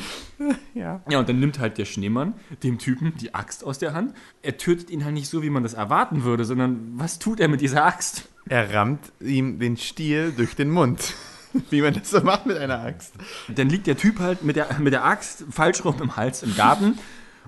Ja. 0.74 1.02
Ja, 1.08 1.18
und 1.18 1.28
dann 1.28 1.40
nimmt 1.40 1.58
halt 1.58 1.78
der 1.78 1.84
Schneemann 1.84 2.34
dem 2.62 2.78
Typen 2.78 3.14
die 3.16 3.34
Axt 3.34 3.64
aus 3.64 3.78
der 3.78 3.92
Hand. 3.92 4.14
Er 4.42 4.56
tötet 4.56 4.90
ihn 4.90 5.04
halt 5.04 5.14
nicht 5.14 5.28
so, 5.28 5.42
wie 5.42 5.50
man 5.50 5.62
das 5.62 5.74
erwarten 5.74 6.24
würde, 6.24 6.44
sondern 6.44 6.92
was 6.94 7.18
tut 7.18 7.40
er 7.40 7.48
mit 7.48 7.60
dieser 7.60 7.84
Axt? 7.84 8.28
Er 8.48 8.72
rammt 8.74 9.12
ihm 9.20 9.58
den 9.58 9.76
Stiel 9.76 10.32
durch 10.36 10.54
den 10.56 10.70
Mund. 10.70 11.14
Wie 11.70 11.82
man 11.82 11.92
das 11.94 12.10
so 12.10 12.20
macht 12.22 12.46
mit 12.46 12.56
einer 12.56 12.80
Axt. 12.80 13.12
Dann 13.54 13.68
liegt 13.68 13.86
der 13.86 13.96
Typ 13.96 14.18
halt 14.20 14.42
mit 14.42 14.56
der, 14.56 14.78
mit 14.78 14.92
der 14.92 15.04
Axt 15.04 15.44
falsch 15.50 15.84
rum 15.84 15.94
im 16.00 16.16
Hals 16.16 16.42
im 16.42 16.56
Garten 16.56 16.98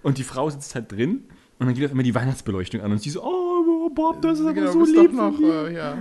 und 0.02 0.18
die 0.18 0.24
Frau 0.24 0.50
sitzt 0.50 0.74
halt 0.74 0.92
drin 0.92 1.24
und 1.58 1.66
dann 1.66 1.74
geht 1.74 1.84
auf 1.86 1.90
einmal 1.90 2.04
die 2.04 2.14
Weihnachtsbeleuchtung 2.14 2.82
an 2.82 2.92
und 2.92 2.98
sie 3.00 3.08
so, 3.10 3.22
oh 3.24 3.88
Bob, 3.90 4.20
das 4.20 4.38
ist 4.40 4.44
aber 4.44 4.52
Genau, 4.54 4.72
so 4.72 4.84
lieb. 4.84 5.12
noch, 5.12 5.32
von 5.34 5.38
dir." 5.42 5.68
äh, 5.68 5.74
ja. 5.74 5.96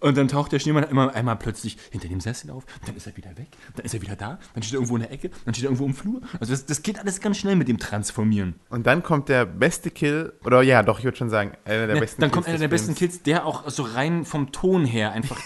Und 0.00 0.16
dann 0.16 0.28
taucht 0.28 0.52
der 0.52 0.58
Schneemann 0.58 0.84
immer 0.84 1.14
einmal 1.14 1.36
plötzlich 1.36 1.76
hinter 1.90 2.08
dem 2.08 2.20
Sessel 2.20 2.50
auf, 2.50 2.64
dann 2.86 2.96
ist 2.96 3.06
er 3.06 3.16
wieder 3.16 3.36
weg, 3.36 3.48
dann 3.76 3.84
ist 3.84 3.94
er 3.94 4.02
wieder 4.02 4.16
da, 4.16 4.38
dann 4.54 4.62
steht 4.62 4.74
er 4.74 4.76
irgendwo 4.76 4.96
in 4.96 5.02
der 5.02 5.12
Ecke, 5.12 5.30
dann 5.44 5.54
steht 5.54 5.64
er 5.64 5.70
irgendwo 5.70 5.86
im 5.86 5.94
Flur. 5.94 6.20
Also 6.40 6.52
das, 6.52 6.66
das 6.66 6.82
geht 6.82 6.98
alles 6.98 7.20
ganz 7.20 7.38
schnell 7.38 7.56
mit 7.56 7.68
dem 7.68 7.78
Transformieren. 7.78 8.54
Und 8.68 8.86
dann 8.86 9.02
kommt 9.02 9.28
der 9.28 9.44
beste 9.46 9.90
Kill, 9.90 10.32
oder 10.44 10.62
ja, 10.62 10.82
doch, 10.82 10.98
ich 10.98 11.04
würde 11.04 11.16
schon 11.16 11.30
sagen, 11.30 11.52
einer 11.64 11.86
der 11.86 11.96
Ja, 11.96 12.00
besten 12.00 12.20
dann 12.20 12.30
kommt 12.30 12.46
einer 12.46 12.58
der 12.58 12.68
besten. 12.68 12.94
Kills, 12.94 13.22
der 13.22 13.46
auch 13.46 13.68
so 13.70 13.82
rein 13.82 14.24
vom 14.24 14.52
Ton 14.52 14.84
her 14.84 15.12
einfach 15.12 15.38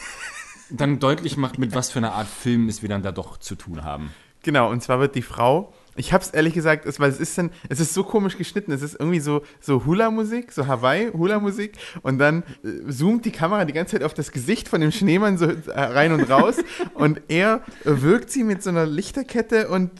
dann 0.70 0.98
deutlich 0.98 1.36
macht, 1.36 1.58
mit 1.58 1.74
was 1.74 1.90
für 1.90 1.98
einer 1.98 2.12
Art 2.12 2.28
Film 2.28 2.68
es 2.68 2.82
wir 2.82 2.88
dann 2.88 3.02
da 3.02 3.12
doch 3.12 3.36
zu 3.36 3.54
tun 3.54 3.84
haben. 3.84 4.10
Genau, 4.42 4.70
und 4.70 4.82
zwar 4.82 4.98
wird 5.00 5.14
die 5.14 5.22
Frau 5.22 5.72
Ich 5.96 6.12
hab's 6.12 6.30
ehrlich 6.30 6.54
gesagt, 6.54 6.86
es, 6.86 6.98
weil 7.00 7.10
es 7.10 7.20
ist 7.20 7.36
dann, 7.36 7.50
es 7.68 7.80
ist 7.80 7.92
so 7.94 8.02
komisch 8.04 8.38
geschnitten. 8.38 8.72
Es 8.72 8.82
ist 8.82 8.94
irgendwie 8.98 9.20
so, 9.20 9.42
so 9.60 9.84
Hula-Musik, 9.84 10.52
so 10.52 10.66
Hawaii-Hula-Musik. 10.66 11.72
Und 12.02 12.18
dann 12.18 12.42
äh, 12.64 12.90
zoomt 12.90 13.24
die 13.24 13.30
Kamera 13.30 13.64
die 13.64 13.72
ganze 13.72 13.92
Zeit 13.96 14.02
auf 14.04 14.14
das 14.14 14.32
Gesicht 14.32 14.68
von 14.68 14.80
dem 14.80 14.90
Schneemann 14.92 15.38
so 15.38 15.46
äh, 15.46 15.54
rein 15.80 16.12
und 16.12 16.28
raus. 16.30 16.56
und 16.94 17.20
er 17.28 17.60
wirkt 17.84 18.30
sie 18.30 18.44
mit 18.44 18.62
so 18.62 18.70
einer 18.70 18.86
Lichterkette 18.86 19.68
und 19.68 19.90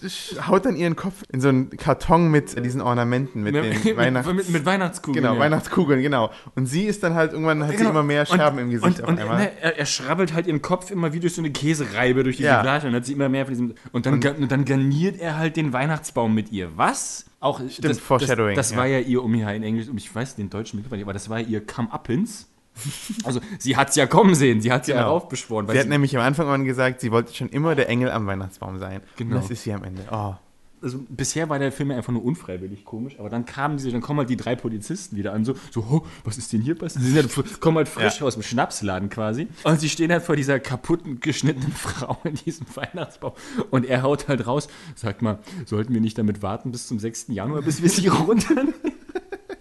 haut 0.49 0.65
dann 0.65 0.77
ihren 0.77 0.97
Kopf 0.97 1.23
in 1.33 1.41
so 1.41 1.49
einen 1.49 1.71
Karton 1.71 2.31
mit 2.31 2.57
äh, 2.57 2.63
diesen 2.63 2.81
Ornamenten, 2.81 3.43
mit 3.43 3.55
den 3.55 3.65
Weihnachts... 3.97 4.33
mit, 4.33 4.49
mit 4.49 4.65
Weihnachtskugeln. 4.67 5.23
Genau, 5.23 5.35
ja. 5.35 5.41
Weihnachtskugeln, 5.41 6.03
genau. 6.03 6.31
Und 6.55 6.67
sie 6.67 6.85
ist 6.85 7.03
dann 7.03 7.15
halt, 7.15 7.33
irgendwann 7.33 7.63
hat 7.65 7.71
sie 7.73 7.77
Genau. 7.79 7.91
immer 7.91 8.03
mehr 8.05 8.25
Scherben 8.27 8.59
und, 8.59 8.65
im 8.65 8.71
Gesicht 8.71 8.99
und, 8.99 9.03
auf 9.03 9.09
und 9.09 9.19
einmal. 9.19 9.39
ne, 9.39 9.51
er, 9.61 9.77
er 9.79 9.87
schrabbelt 9.87 10.33
halt 10.35 10.47
ihren 10.47 10.63
Kopf 10.63 10.91
immer 10.91 11.13
wie 11.13 11.21
durch 11.21 11.35
so 11.35 11.41
eine 11.43 11.51
Käsereibe 11.51 12.23
durch 12.23 12.37
diese 12.37 12.49
Ja. 12.49 12.61
Flasche 12.63 12.87
und 12.87 12.95
hat 12.95 13.05
sie 13.05 13.13
immer 13.13 13.29
mehr 13.29 13.45
von 13.45 13.53
diesem. 13.55 13.75
Und 13.91 14.07
dann, 14.07 14.21
ga- 14.21 14.33
und 14.39 14.53
dann 14.53 14.65
garniert 14.65 15.19
er 15.21 15.37
halt 15.37 15.57
den 15.57 15.73
Weihnachtsbaum 15.83 16.35
mit 16.35 16.53
ihr. 16.53 16.77
Was? 16.77 17.27
Auch 17.41 17.61
Stimmt, 17.69 17.97
Foreshadowing, 18.01 18.55
Das, 18.55 18.69
das 18.69 18.73
ja. 18.73 18.77
war 18.79 18.87
ja 18.87 19.01
ihr, 19.01 19.23
um 19.23 19.35
hier 19.35 19.49
in 19.53 19.63
Englisch, 19.65 19.89
um 19.89 19.97
ich 19.97 20.15
weiß 20.15 20.37
den 20.37 20.49
deutschen 20.49 20.77
Begriff 20.79 20.93
nicht, 20.93 21.03
aber 21.03 21.13
das 21.13 21.29
war 21.29 21.41
ja 21.41 21.47
ihr 21.47 21.67
Come-Uppins. 21.67 22.49
Also, 23.25 23.41
sie 23.59 23.77
hat 23.77 23.91
es 23.91 23.97
ja 23.97 24.07
kommen 24.07 24.35
sehen, 24.35 24.61
sie 24.63 24.73
hat 24.73 24.83
es 24.83 24.89
ja 24.89 24.95
Genau. 24.95 25.07
heraufbeschworen. 25.09 25.67
weil 25.69 25.75
Sie 25.75 25.81
hat 25.81 25.89
nämlich 25.89 26.17
am 26.17 26.23
Anfang 26.23 26.49
an 26.49 26.65
gesagt, 26.65 27.01
sie 27.03 27.11
wollte 27.13 27.35
schon 27.35 27.49
immer 27.51 27.75
der 27.75 27.89
Engel 27.89 28.11
am 28.11 28.27
Weihnachtsbaum 28.27 28.79
sein. 28.79 29.03
Genau. 29.17 29.35
Und 29.37 29.43
das 29.43 29.51
ist 29.51 29.65
sie 29.65 29.73
am 29.75 29.85
Ende. 29.85 30.05
Oh. 30.11 30.35
Also 30.83 30.99
bisher 31.09 31.49
war 31.49 31.59
der 31.59 31.73
Film 31.73 31.91
ja 31.91 31.97
einfach 31.97 32.13
nur 32.13 32.25
unfreiwillig 32.25 32.85
komisch, 32.85 33.19
aber 33.19 33.29
dann 33.29 33.45
kamen 33.47 33.77
diese, 33.77 33.91
dann 33.91 34.01
kommen 34.01 34.19
halt 34.19 34.31
die 34.31 34.37
drei 34.37 34.57
Polizisten 34.57 35.17
wieder 35.17 35.33
an, 35.33 35.45
so, 35.45 35.55
so 35.71 35.81
oh, 35.91 36.07
was 36.25 36.39
ist 36.39 36.53
denn 36.53 36.61
hier 36.61 36.75
passiert? 36.77 37.05
Sie 37.05 37.15
halt, 37.15 37.61
kommen 37.61 37.77
halt 37.77 37.89
frisch 37.89 38.21
Ja. 38.21 38.27
aus 38.27 38.35
dem 38.35 38.43
Schnapsladen 38.43 39.09
quasi 39.09 39.49
und 39.65 39.81
sie 39.81 39.89
stehen 39.89 40.11
halt 40.13 40.23
vor 40.23 40.37
dieser 40.37 40.61
kaputten, 40.61 41.21
geschnittenen 41.21 41.73
Frau 41.77 42.19
in 42.25 42.35
diesem 42.35 42.67
Weihnachtsbaum 42.75 43.33
und 43.71 43.87
er 43.87 44.03
haut 44.03 44.29
halt 44.29 44.47
raus, 44.47 44.69
sagt 44.95 45.23
mal, 45.23 45.39
sollten 45.67 45.95
wir 45.95 46.01
nicht 46.01 46.19
damit 46.19 46.43
warten 46.43 46.73
bis 46.73 46.87
zum 46.89 46.99
6. 46.99 47.27
Januar, 47.29 47.63
bis 47.63 47.83
wir 47.83 47.89
sie 47.89 48.07
runternehmen? 48.09 48.75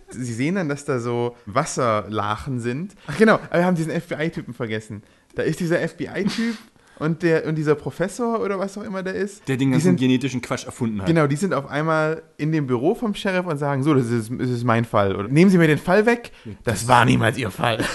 Sie 0.09 0.33
sehen 0.33 0.55
dann, 0.55 0.67
dass 0.67 0.83
da 0.83 0.99
so 0.99 1.37
Wasserlachen 1.45 2.59
sind. 2.59 2.95
Ach 3.07 3.17
genau, 3.17 3.39
wir 3.51 3.65
haben 3.65 3.75
diesen 3.75 3.91
FBI-Typen 3.93 4.53
vergessen. 4.53 5.03
Da 5.35 5.43
ist 5.43 5.61
dieser 5.61 5.79
FBI-Typ 5.87 6.57
und, 7.01 7.23
der, 7.23 7.47
und 7.47 7.55
dieser 7.55 7.73
Professor 7.73 8.39
oder 8.41 8.59
was 8.59 8.77
auch 8.77 8.83
immer 8.83 9.01
der 9.01 9.15
ist. 9.15 9.47
Der 9.47 9.57
den 9.57 9.71
ganzen 9.71 9.87
sind, 9.87 9.99
genetischen 9.99 10.39
Quatsch 10.39 10.65
erfunden 10.65 11.01
hat. 11.01 11.07
Genau, 11.07 11.25
die 11.25 11.35
sind 11.35 11.51
auf 11.53 11.67
einmal 11.67 12.21
in 12.37 12.51
dem 12.51 12.67
Büro 12.67 12.93
vom 12.93 13.15
Sheriff 13.15 13.47
und 13.47 13.57
sagen, 13.57 13.81
so, 13.81 13.95
das 13.95 14.11
ist, 14.11 14.31
das 14.37 14.49
ist 14.49 14.63
mein 14.63 14.85
Fall. 14.85 15.15
Oder 15.15 15.27
nehmen 15.27 15.49
Sie 15.49 15.57
mir 15.57 15.67
den 15.67 15.79
Fall 15.79 16.05
weg. 16.05 16.31
Das 16.63 16.87
war 16.87 17.03
niemals 17.05 17.37
Ihr 17.37 17.51
Fall. 17.51 17.79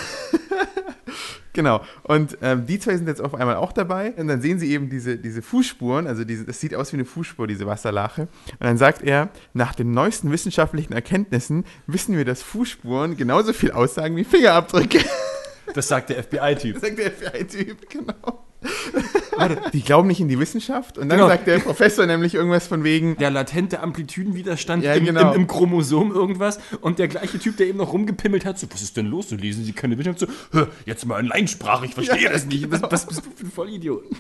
Genau. 1.52 1.80
Und 2.02 2.36
ähm, 2.42 2.66
die 2.66 2.78
zwei 2.78 2.98
sind 2.98 3.08
jetzt 3.08 3.22
auf 3.22 3.34
einmal 3.34 3.56
auch 3.56 3.72
dabei. 3.72 4.12
Und 4.18 4.28
dann 4.28 4.42
sehen 4.42 4.58
sie 4.58 4.70
eben 4.72 4.90
diese, 4.90 5.16
diese 5.16 5.40
Fußspuren. 5.40 6.06
Also 6.06 6.22
diese, 6.22 6.44
das 6.44 6.60
sieht 6.60 6.74
aus 6.74 6.92
wie 6.92 6.96
eine 6.96 7.06
Fußspur, 7.06 7.46
diese 7.46 7.64
Wasserlache. 7.66 8.28
Und 8.50 8.60
dann 8.60 8.76
sagt 8.76 9.02
er, 9.02 9.30
nach 9.54 9.74
den 9.74 9.92
neuesten 9.92 10.30
wissenschaftlichen 10.30 10.92
Erkenntnissen 10.92 11.64
wissen 11.86 12.14
wir, 12.14 12.26
dass 12.26 12.42
Fußspuren 12.42 13.16
genauso 13.16 13.54
viel 13.54 13.70
aussagen 13.70 14.16
wie 14.16 14.24
Fingerabdrücke. 14.24 14.98
Das 15.72 15.88
sagt 15.88 16.10
der 16.10 16.22
FBI-Typ. 16.22 16.78
sagt 16.78 16.98
der 16.98 17.10
FBI-Typ, 17.10 17.88
genau. 17.90 18.44
die 19.72 19.82
glauben 19.82 20.08
nicht 20.08 20.20
in 20.20 20.28
die 20.28 20.38
Wissenschaft. 20.38 20.98
Und 20.98 21.08
dann 21.08 21.18
Genau. 21.18 21.28
sagt 21.28 21.46
der 21.46 21.58
Professor 21.58 22.06
nämlich 22.06 22.34
irgendwas 22.34 22.66
von 22.66 22.84
wegen, 22.84 23.16
Der 23.16 23.30
latente 23.30 23.80
Amplitudenwiderstand 23.80 24.84
Ja, 24.84 24.94
im, 24.94 25.04
genau. 25.04 25.32
im, 25.32 25.42
im 25.42 25.46
Chromosom 25.46 26.12
irgendwas 26.12 26.58
und 26.80 26.98
der 26.98 27.08
gleiche 27.08 27.38
Typ, 27.38 27.56
der 27.56 27.66
eben 27.66 27.78
noch 27.78 27.92
rumgepimmelt 27.92 28.44
hat, 28.44 28.58
so, 28.58 28.66
was 28.72 28.82
ist 28.82 28.96
denn 28.96 29.06
los? 29.06 29.28
So 29.28 29.36
lesen 29.36 29.64
Sie 29.64 29.72
keine 29.72 29.98
Wissenschaft, 29.98 30.20
so, 30.52 30.58
"Hä, 30.58 30.66
jetzt 30.86 31.04
mal 31.06 31.20
in 31.20 31.26
Leinsprache, 31.26 31.86
ich 31.86 31.94
verstehe 31.94 32.16
Ja, 32.22 32.32
das 32.32 32.46
nicht. 32.46 32.70
Was, 32.70 32.80
genau. 32.80 32.92
was 32.92 33.06
bist 33.06 33.22
du 33.24 33.30
für 33.34 33.46
ein 33.46 33.50
Vollidiot? 33.50 34.04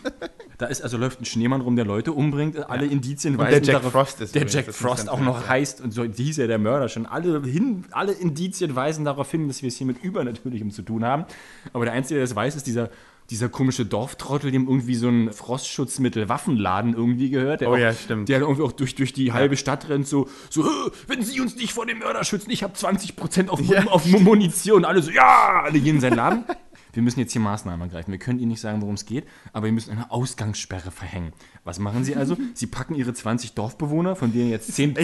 Da 0.58 0.64
ist 0.66 0.80
also 0.80 0.96
läuft 0.96 1.20
ein 1.20 1.26
Schneemann 1.26 1.60
rum, 1.60 1.76
der 1.76 1.84
Leute 1.84 2.12
umbringt, 2.12 2.70
alle 2.70 2.86
Indizien 2.86 3.34
Und 3.34 3.40
weisen 3.40 3.62
der 3.62 3.74
Jack 3.74 3.82
darauf, 3.82 3.92
Frost 3.92 4.22
ist 4.22 4.34
der 4.34 4.40
übrigens, 4.40 4.54
Jack 4.54 4.66
das 4.66 4.76
Frost 4.76 5.10
auch 5.10 5.20
noch 5.20 5.42
ja. 5.42 5.48
heißt 5.50 5.82
und 5.82 5.90
so 5.92 6.02
hieß 6.04 6.38
ja 6.38 6.46
der 6.46 6.56
Mörder 6.56 6.88
schon. 6.88 7.04
Alle 7.04 7.42
hin, 7.42 7.84
alle 7.90 8.12
Indizien 8.12 8.74
weisen 8.74 9.04
darauf 9.04 9.30
hin, 9.30 9.48
dass 9.48 9.60
wir 9.60 9.68
es 9.68 9.76
hier 9.76 9.86
mit 9.86 10.02
Übernatürlichem 10.02 10.70
zu 10.70 10.80
tun 10.80 11.04
haben. 11.04 11.26
Aber 11.74 11.84
der 11.84 11.92
einzige, 11.92 12.20
der 12.20 12.26
das 12.26 12.34
weiß, 12.34 12.56
ist 12.56 12.66
dieser 12.66 12.88
dieser 13.30 13.48
komische 13.48 13.84
Dorftrottel, 13.84 14.50
dem 14.52 14.66
irgendwie 14.68 14.94
so 14.94 15.08
ein 15.08 15.32
Frostschutzmittel 15.32 16.28
Waffenladen 16.28 16.94
irgendwie 16.94 17.30
gehört. 17.30 17.60
Der 17.60 17.70
Oh 17.70 17.74
auch, 17.74 17.78
ja, 17.78 17.92
stimmt. 17.92 18.28
Der 18.28 18.40
irgendwie 18.40 18.62
auch 18.62 18.72
durch, 18.72 18.94
durch 18.94 19.12
die 19.12 19.32
halbe 19.32 19.56
Stadt 19.56 19.88
rennt, 19.88 20.06
so, 20.06 20.28
so 20.50 20.64
"Hö, 20.64 20.90
wenn 21.08 21.22
Sie 21.22 21.40
uns 21.40 21.56
nicht 21.56 21.72
vor 21.72 21.86
dem 21.86 21.98
Mörder 21.98 22.22
schützen, 22.24 22.50
ich 22.50 22.62
habe 22.62 22.74
20% 22.74 23.48
auf, 23.48 23.60
Ja. 23.60 23.84
auf 23.88 24.06
Munition. 24.06 24.84
Alle 24.84 25.02
so, 25.02 25.10
ja, 25.10 25.62
alle 25.64 25.80
gehen 25.80 25.96
in 25.96 26.00
seinen 26.00 26.16
Laden. 26.16 26.44
Wir 26.96 27.02
müssen 27.02 27.20
jetzt 27.20 27.32
hier 27.32 27.42
Maßnahmen 27.42 27.88
ergreifen. 27.88 28.10
Wir 28.10 28.18
können 28.18 28.38
Ihnen 28.38 28.48
nicht 28.48 28.60
sagen, 28.60 28.80
worum 28.80 28.94
es 28.94 29.04
geht, 29.04 29.24
aber 29.52 29.66
wir 29.66 29.72
müssen 29.72 29.90
eine 29.90 30.10
Ausgangssperre 30.10 30.90
verhängen. 30.90 31.32
Was 31.62 31.78
machen 31.78 32.04
Sie 32.04 32.16
also? 32.16 32.36
Sie 32.54 32.66
packen 32.66 32.94
Ihre 32.94 33.12
20 33.12 33.52
Dorfbewohner, 33.52 34.16
von 34.16 34.32
denen 34.32 34.50
jetzt 34.50 34.74
10, 34.74 34.96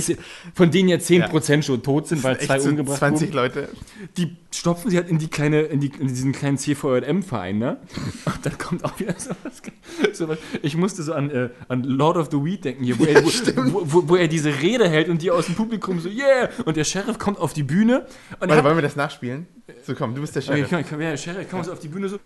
von 0.54 0.70
denen 0.70 0.88
jetzt 0.88 1.10
10% 1.10 1.62
schon 1.62 1.82
tot 1.82 2.08
sind, 2.08 2.24
weil 2.24 2.40
zwei 2.40 2.60
umgebracht 2.60 2.98
20 2.98 3.28
wurden. 3.28 3.36
Leute. 3.36 3.68
Die 4.16 4.36
stopfen 4.54 4.90
sie 4.90 4.96
halt 4.96 5.08
in 5.08 5.18
die 5.18 5.28
kleine, 5.28 5.62
in, 5.62 5.80
die, 5.80 5.92
in 5.98 6.08
diesen 6.08 6.32
kleinen 6.32 6.56
CVM-Verein, 6.56 7.58
ne? 7.58 7.78
Und 8.24 8.46
dann 8.46 8.58
kommt 8.58 8.84
auch 8.84 8.98
wieder 8.98 9.14
sowas. 9.18 9.62
sowas. 10.12 10.38
Ich 10.62 10.76
musste 10.76 11.02
so 11.02 11.12
an, 11.12 11.30
äh, 11.30 11.50
an 11.68 11.82
Lord 11.82 12.16
of 12.16 12.28
the 12.30 12.42
Weed 12.42 12.64
denken 12.64 12.84
hier, 12.84 12.98
wo, 12.98 13.04
er, 13.04 13.22
wo, 13.24 13.82
wo, 13.84 14.08
wo 14.08 14.16
er 14.16 14.28
diese 14.28 14.60
Rede 14.60 14.88
hält 14.88 15.08
und 15.08 15.20
die 15.22 15.30
aus 15.30 15.46
dem 15.46 15.54
Publikum 15.54 16.00
so, 16.00 16.08
yeah! 16.08 16.48
Und 16.64 16.76
der 16.76 16.84
Sheriff 16.84 17.18
kommt 17.18 17.38
auf 17.38 17.52
die 17.52 17.62
Bühne 17.62 18.06
und 18.40 18.40
Warte, 18.40 18.56
hat, 18.56 18.64
wollen 18.64 18.76
wir 18.76 18.82
das 18.82 18.96
nachspielen? 18.96 19.46
So, 19.86 19.94
komm, 19.94 20.14
du 20.14 20.20
bist 20.20 20.34
der 20.36 20.42
Okay, 20.42 20.54
Sheriff. 20.56 20.70
komm, 20.70 20.84
komm, 20.88 21.00
ja, 21.00 21.16
Sheriff 21.16 21.50
kommt 21.50 21.64
so 21.64 21.72
auf 21.72 21.78
die 21.80 21.88
Bühne 21.88 22.08
so. 22.08 22.18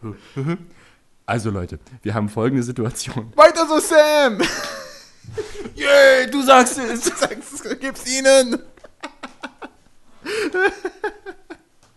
Also 1.27 1.51
Leute, 1.51 1.79
wir 2.03 2.15
haben 2.15 2.29
folgende 2.29 2.63
Situation. 2.63 3.33
Weiter 3.37 3.67
so, 3.67 3.79
Sam! 3.79 4.41
Yeah, 5.77 6.27
du 6.31 6.41
sagst 6.43 6.79
es! 6.79 7.05
Sag's, 7.05 7.63
gib's 7.81 8.07
ihnen! 8.07 8.61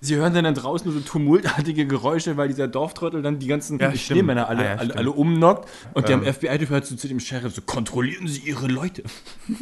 Sie 0.02 0.16
hören 0.16 0.34
dann, 0.34 0.46
dann 0.46 0.56
draußen 0.56 0.90
nur 0.90 1.00
so 1.00 1.06
tumultartige 1.08 1.86
Geräusche, 1.86 2.38
weil 2.38 2.48
dieser 2.48 2.68
Dorftrottel 2.68 3.22
dann 3.22 3.38
die 3.40 3.48
ganzen 3.48 3.78
Ja. 3.80 3.94
Schneemänner 3.96 4.48
alle, 4.48 4.62
Ah, 4.62 4.66
ja, 4.66 4.76
alle, 4.78 4.96
alle 4.96 5.12
umnockt. 5.12 5.70
Und 5.94 6.10
Ähm. 6.10 6.22
der 6.24 6.34
FBI-Typ 6.34 6.70
hört 6.70 6.86
so 6.86 6.96
zu 6.96 7.08
dem 7.08 7.20
Sheriff 7.20 7.54
so, 7.54 7.62
kontrollieren 7.62 8.28
Sie 8.28 8.40
Ihre 8.40 8.68
Leute. 8.68 9.04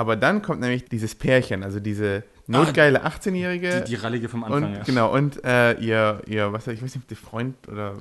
Aber 0.00 0.16
dann 0.16 0.40
kommt 0.40 0.60
nämlich 0.60 0.86
dieses 0.86 1.14
Pärchen, 1.14 1.62
also 1.62 1.78
diese 1.78 2.22
notgeile 2.46 3.04
18-Jährige. 3.04 3.74
Ah, 3.74 3.80
Die, 3.80 3.90
die 3.90 3.94
Rallige 3.96 4.30
vom 4.30 4.44
Anfang, 4.44 4.64
und 4.64 4.74
ja. 4.76 4.82
genau, 4.82 5.12
und 5.12 5.44
äh, 5.44 5.74
ihr, 5.74 6.22
ihr, 6.26 6.50
was 6.54 6.66
ich 6.68 6.82
weiß 6.82 6.94
nicht, 6.94 7.18
Freund 7.18 7.54
oder 7.68 7.98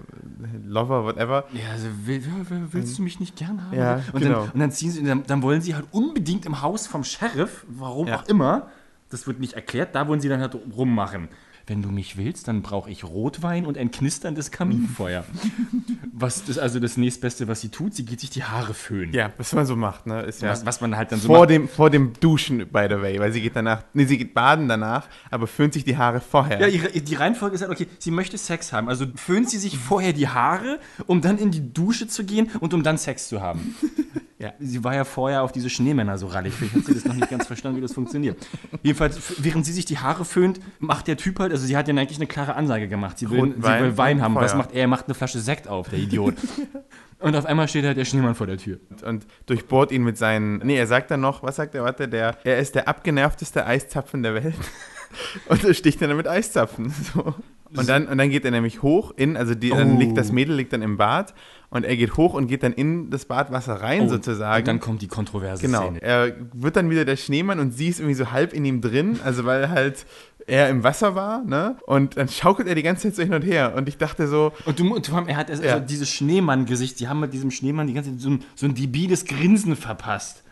Lover, 0.65 1.03
whatever. 1.03 1.43
Ja, 1.51 1.71
also 1.73 1.87
will, 2.05 2.23
will, 2.25 2.67
willst 2.71 2.97
du 2.97 3.01
mich 3.01 3.19
nicht 3.19 3.35
gern 3.35 3.61
haben? 3.65 3.77
Ja, 3.77 4.01
und, 4.13 4.21
genau. 4.21 4.43
dann, 4.45 4.51
und 4.51 4.59
dann 4.61 4.71
ziehen 4.71 4.91
sie, 4.91 5.03
dann, 5.03 5.25
dann 5.27 5.41
wollen 5.41 5.59
sie 5.59 5.75
halt 5.75 5.87
unbedingt 5.91 6.45
im 6.45 6.61
Haus 6.61 6.87
vom 6.87 7.03
Sheriff, 7.03 7.65
warum 7.67 8.07
Ja. 8.07 8.15
auch 8.21 8.27
immer, 8.29 8.69
das 9.09 9.27
wird 9.27 9.41
nicht 9.41 9.53
erklärt, 9.55 9.93
da 9.93 10.07
wollen 10.07 10.21
sie 10.21 10.29
dann 10.29 10.39
halt 10.39 10.55
rummachen. 10.73 11.27
Wenn 11.69 11.83
du 11.83 11.89
mich 11.89 12.17
willst, 12.17 12.47
dann 12.47 12.63
brauche 12.63 12.89
ich 12.89 13.03
Rotwein 13.03 13.67
und 13.67 13.77
ein 13.77 13.91
knisterndes 13.91 14.49
Kaminfeuer. 14.49 15.23
was 16.13 16.49
ist 16.49 16.57
also 16.57 16.79
das 16.79 16.97
nächstbeste, 16.97 17.47
was 17.47 17.61
sie 17.61 17.69
tut? 17.69 17.93
Sie 17.93 18.05
geht 18.05 18.19
sich 18.21 18.31
die 18.31 18.43
Haare 18.43 18.73
föhnen. 18.73 19.13
Ja, 19.13 19.31
was 19.37 19.53
man 19.53 19.67
so 19.67 19.75
macht, 19.75 20.07
ne? 20.07 20.21
Ist 20.21 20.41
ja 20.41 20.49
Was, 20.49 20.65
was 20.65 20.81
man 20.81 20.97
halt 20.97 21.11
dann 21.11 21.19
so 21.19 21.27
vor, 21.27 21.41
macht. 21.41 21.51
dem, 21.51 21.69
vor 21.69 21.91
dem 21.91 22.13
Duschen, 22.19 22.67
by 22.69 22.87
the 22.89 22.99
way, 23.01 23.19
weil 23.19 23.31
sie 23.31 23.41
geht 23.41 23.55
danach, 23.55 23.83
nee, 23.93 24.05
sie 24.05 24.17
geht 24.17 24.33
baden 24.33 24.67
danach, 24.67 25.07
aber 25.29 25.45
föhnt 25.45 25.73
sich 25.73 25.83
die 25.83 25.95
Haare 25.95 26.21
vorher. 26.21 26.59
Ja, 26.59 26.67
ihre, 26.67 26.89
die 26.89 27.13
Reihenfolge 27.13 27.53
ist 27.53 27.61
halt, 27.61 27.71
okay, 27.71 27.85
sie 27.99 28.09
möchte 28.09 28.39
Sex 28.39 28.73
haben. 28.73 28.89
Also 28.89 29.05
föhnt 29.13 29.51
sie 29.51 29.59
sich 29.59 29.77
vorher 29.77 30.13
die 30.13 30.27
Haare, 30.27 30.79
um 31.05 31.21
dann 31.21 31.37
in 31.37 31.51
die 31.51 31.71
Dusche 31.71 32.07
zu 32.07 32.23
gehen 32.23 32.49
und 32.59 32.73
um 32.73 32.81
dann 32.81 32.97
Sex 32.97 33.27
zu 33.27 33.41
haben. 33.41 33.75
Ja. 34.41 34.53
Sie 34.57 34.81
war 34.85 34.95
ja 34.95 35.03
vorher 35.03 35.43
auf 35.43 35.51
diese 35.51 35.69
Schneemänner 35.69 36.17
so 36.17 36.27
rallig. 36.27 36.53
Vielleicht 36.53 36.73
hat 36.75 36.85
sie 36.85 36.93
das 36.93 37.03
noch 37.03 37.13
nicht 37.13 37.29
ganz 37.29 37.45
verstanden, 37.45 37.77
wie 37.77 37.81
das 37.81 37.91
funktioniert. 37.93 38.37
Jedenfalls, 38.83 39.19
während 39.43 39.65
sie 39.65 39.73
sich 39.73 39.83
die 39.83 39.97
Haare 39.97 40.23
föhnt, 40.23 40.61
macht 40.79 41.07
der 41.07 41.17
Typ 41.17 41.39
halt, 41.39 41.51
also 41.51 41.65
sie 41.65 41.75
hat 41.75 41.89
ja 41.89 41.93
eigentlich 41.93 42.17
eine 42.19 42.27
klare 42.27 42.55
Ansage 42.55 42.87
gemacht. 42.87 43.17
Sie 43.19 43.29
will, 43.29 43.39
Rot- 43.41 43.55
sie 43.57 43.63
Wein 43.63 43.83
will 43.83 43.97
Wein 43.97 44.21
haben. 44.21 44.35
Was 44.35 44.51
Feuer. 44.51 44.57
macht 44.59 44.71
er? 44.71 44.81
Er 44.81 44.87
macht 44.87 45.05
eine 45.07 45.13
Flasche 45.13 45.39
Sekt 45.39 45.67
auf, 45.67 45.89
der 45.89 45.99
Idiot. 45.99 46.35
und 47.19 47.35
auf 47.35 47.45
einmal 47.45 47.67
steht 47.67 47.83
halt 47.83 47.97
der 47.97 48.05
Schneemann 48.05 48.33
vor 48.33 48.47
der 48.47 48.57
Tür. 48.57 48.79
und 49.05 49.27
durchbohrt 49.45 49.91
ihn 49.91 50.03
mit 50.03 50.17
seinen. 50.17 50.59
Nee, 50.59 50.77
er 50.77 50.87
sagt 50.87 51.11
dann 51.11 51.19
noch, 51.19 51.43
was 51.43 51.57
sagt 51.57 51.75
er? 51.75 51.83
Warte, 51.83 52.07
der, 52.07 52.37
er 52.45 52.59
ist 52.59 52.75
der 52.75 52.87
abgenervteste 52.87 53.65
Eiszapfen 53.65 54.23
der 54.23 54.35
Welt. 54.35 54.55
und 55.49 55.63
er 55.65 55.73
sticht 55.73 56.01
dann 56.01 56.15
mit 56.15 56.29
Eiszapfen. 56.29 56.93
So. 57.13 57.35
Und 57.75 57.87
dann, 57.87 58.07
und 58.07 58.17
dann 58.17 58.29
geht 58.29 58.45
er 58.45 58.51
nämlich 58.51 58.81
hoch 58.81 59.11
in, 59.15 59.37
also 59.37 59.53
die, 59.55 59.69
dann 59.69 59.95
Oh. 59.95 59.99
liegt 59.99 60.17
das 60.17 60.31
Mädel 60.31 60.55
liegt 60.55 60.73
dann 60.73 60.81
im 60.81 60.97
Bad 60.97 61.33
und 61.69 61.85
er 61.85 61.95
geht 61.97 62.17
hoch 62.17 62.33
und 62.33 62.47
geht 62.47 62.63
dann 62.63 62.73
in 62.73 63.11
das 63.11 63.25
Badwasser 63.25 63.75
rein 63.75 64.09
sozusagen. 64.09 64.55
Oh, 64.55 64.57
Und 64.59 64.67
dann 64.67 64.79
kommt 64.79 65.01
die 65.03 65.07
kontroverse 65.07 65.61
Genau. 65.61 65.83
Szene. 65.83 66.01
Er 66.01 66.33
wird 66.53 66.75
dann 66.75 66.89
wieder 66.89 67.05
der 67.05 67.15
Schneemann 67.15 67.59
und 67.59 67.71
sie 67.71 67.87
ist 67.89 67.99
irgendwie 67.99 68.15
so 68.15 68.31
halb 68.31 68.53
in 68.53 68.65
ihm 68.65 68.81
drin, 68.81 69.19
also 69.23 69.45
weil 69.45 69.69
halt 69.69 70.05
er 70.47 70.69
im 70.69 70.83
Wasser 70.83 71.13
war, 71.13 71.43
ne? 71.43 71.75
Und 71.85 72.17
dann 72.17 72.27
schaukelt 72.27 72.67
er 72.67 72.73
die 72.73 72.81
ganze 72.81 73.03
Zeit 73.09 73.15
so 73.17 73.21
hin 73.21 73.33
und 73.35 73.43
her. 73.43 73.73
Und 73.75 73.87
ich 73.87 73.97
dachte 73.97 74.27
so, 74.27 74.51
Und 74.65 74.79
du, 74.79 74.95
und 74.95 75.07
er 75.27 75.37
hat 75.37 75.51
also 75.51 75.61
Ja. 75.63 75.79
dieses 75.79 76.09
Schneemann-Gesicht, 76.09 76.99
die 76.99 77.07
haben 77.07 77.19
mit 77.19 77.33
diesem 77.33 77.51
Schneemann 77.51 77.85
die 77.85 77.93
ganze 77.93 78.09
Zeit 78.11 78.19
so 78.21 78.29
ein, 78.31 78.43
so 78.55 78.65
ein 78.65 78.73
debiles 78.73 79.25
Grinsen 79.25 79.75
verpasst. 79.75 80.43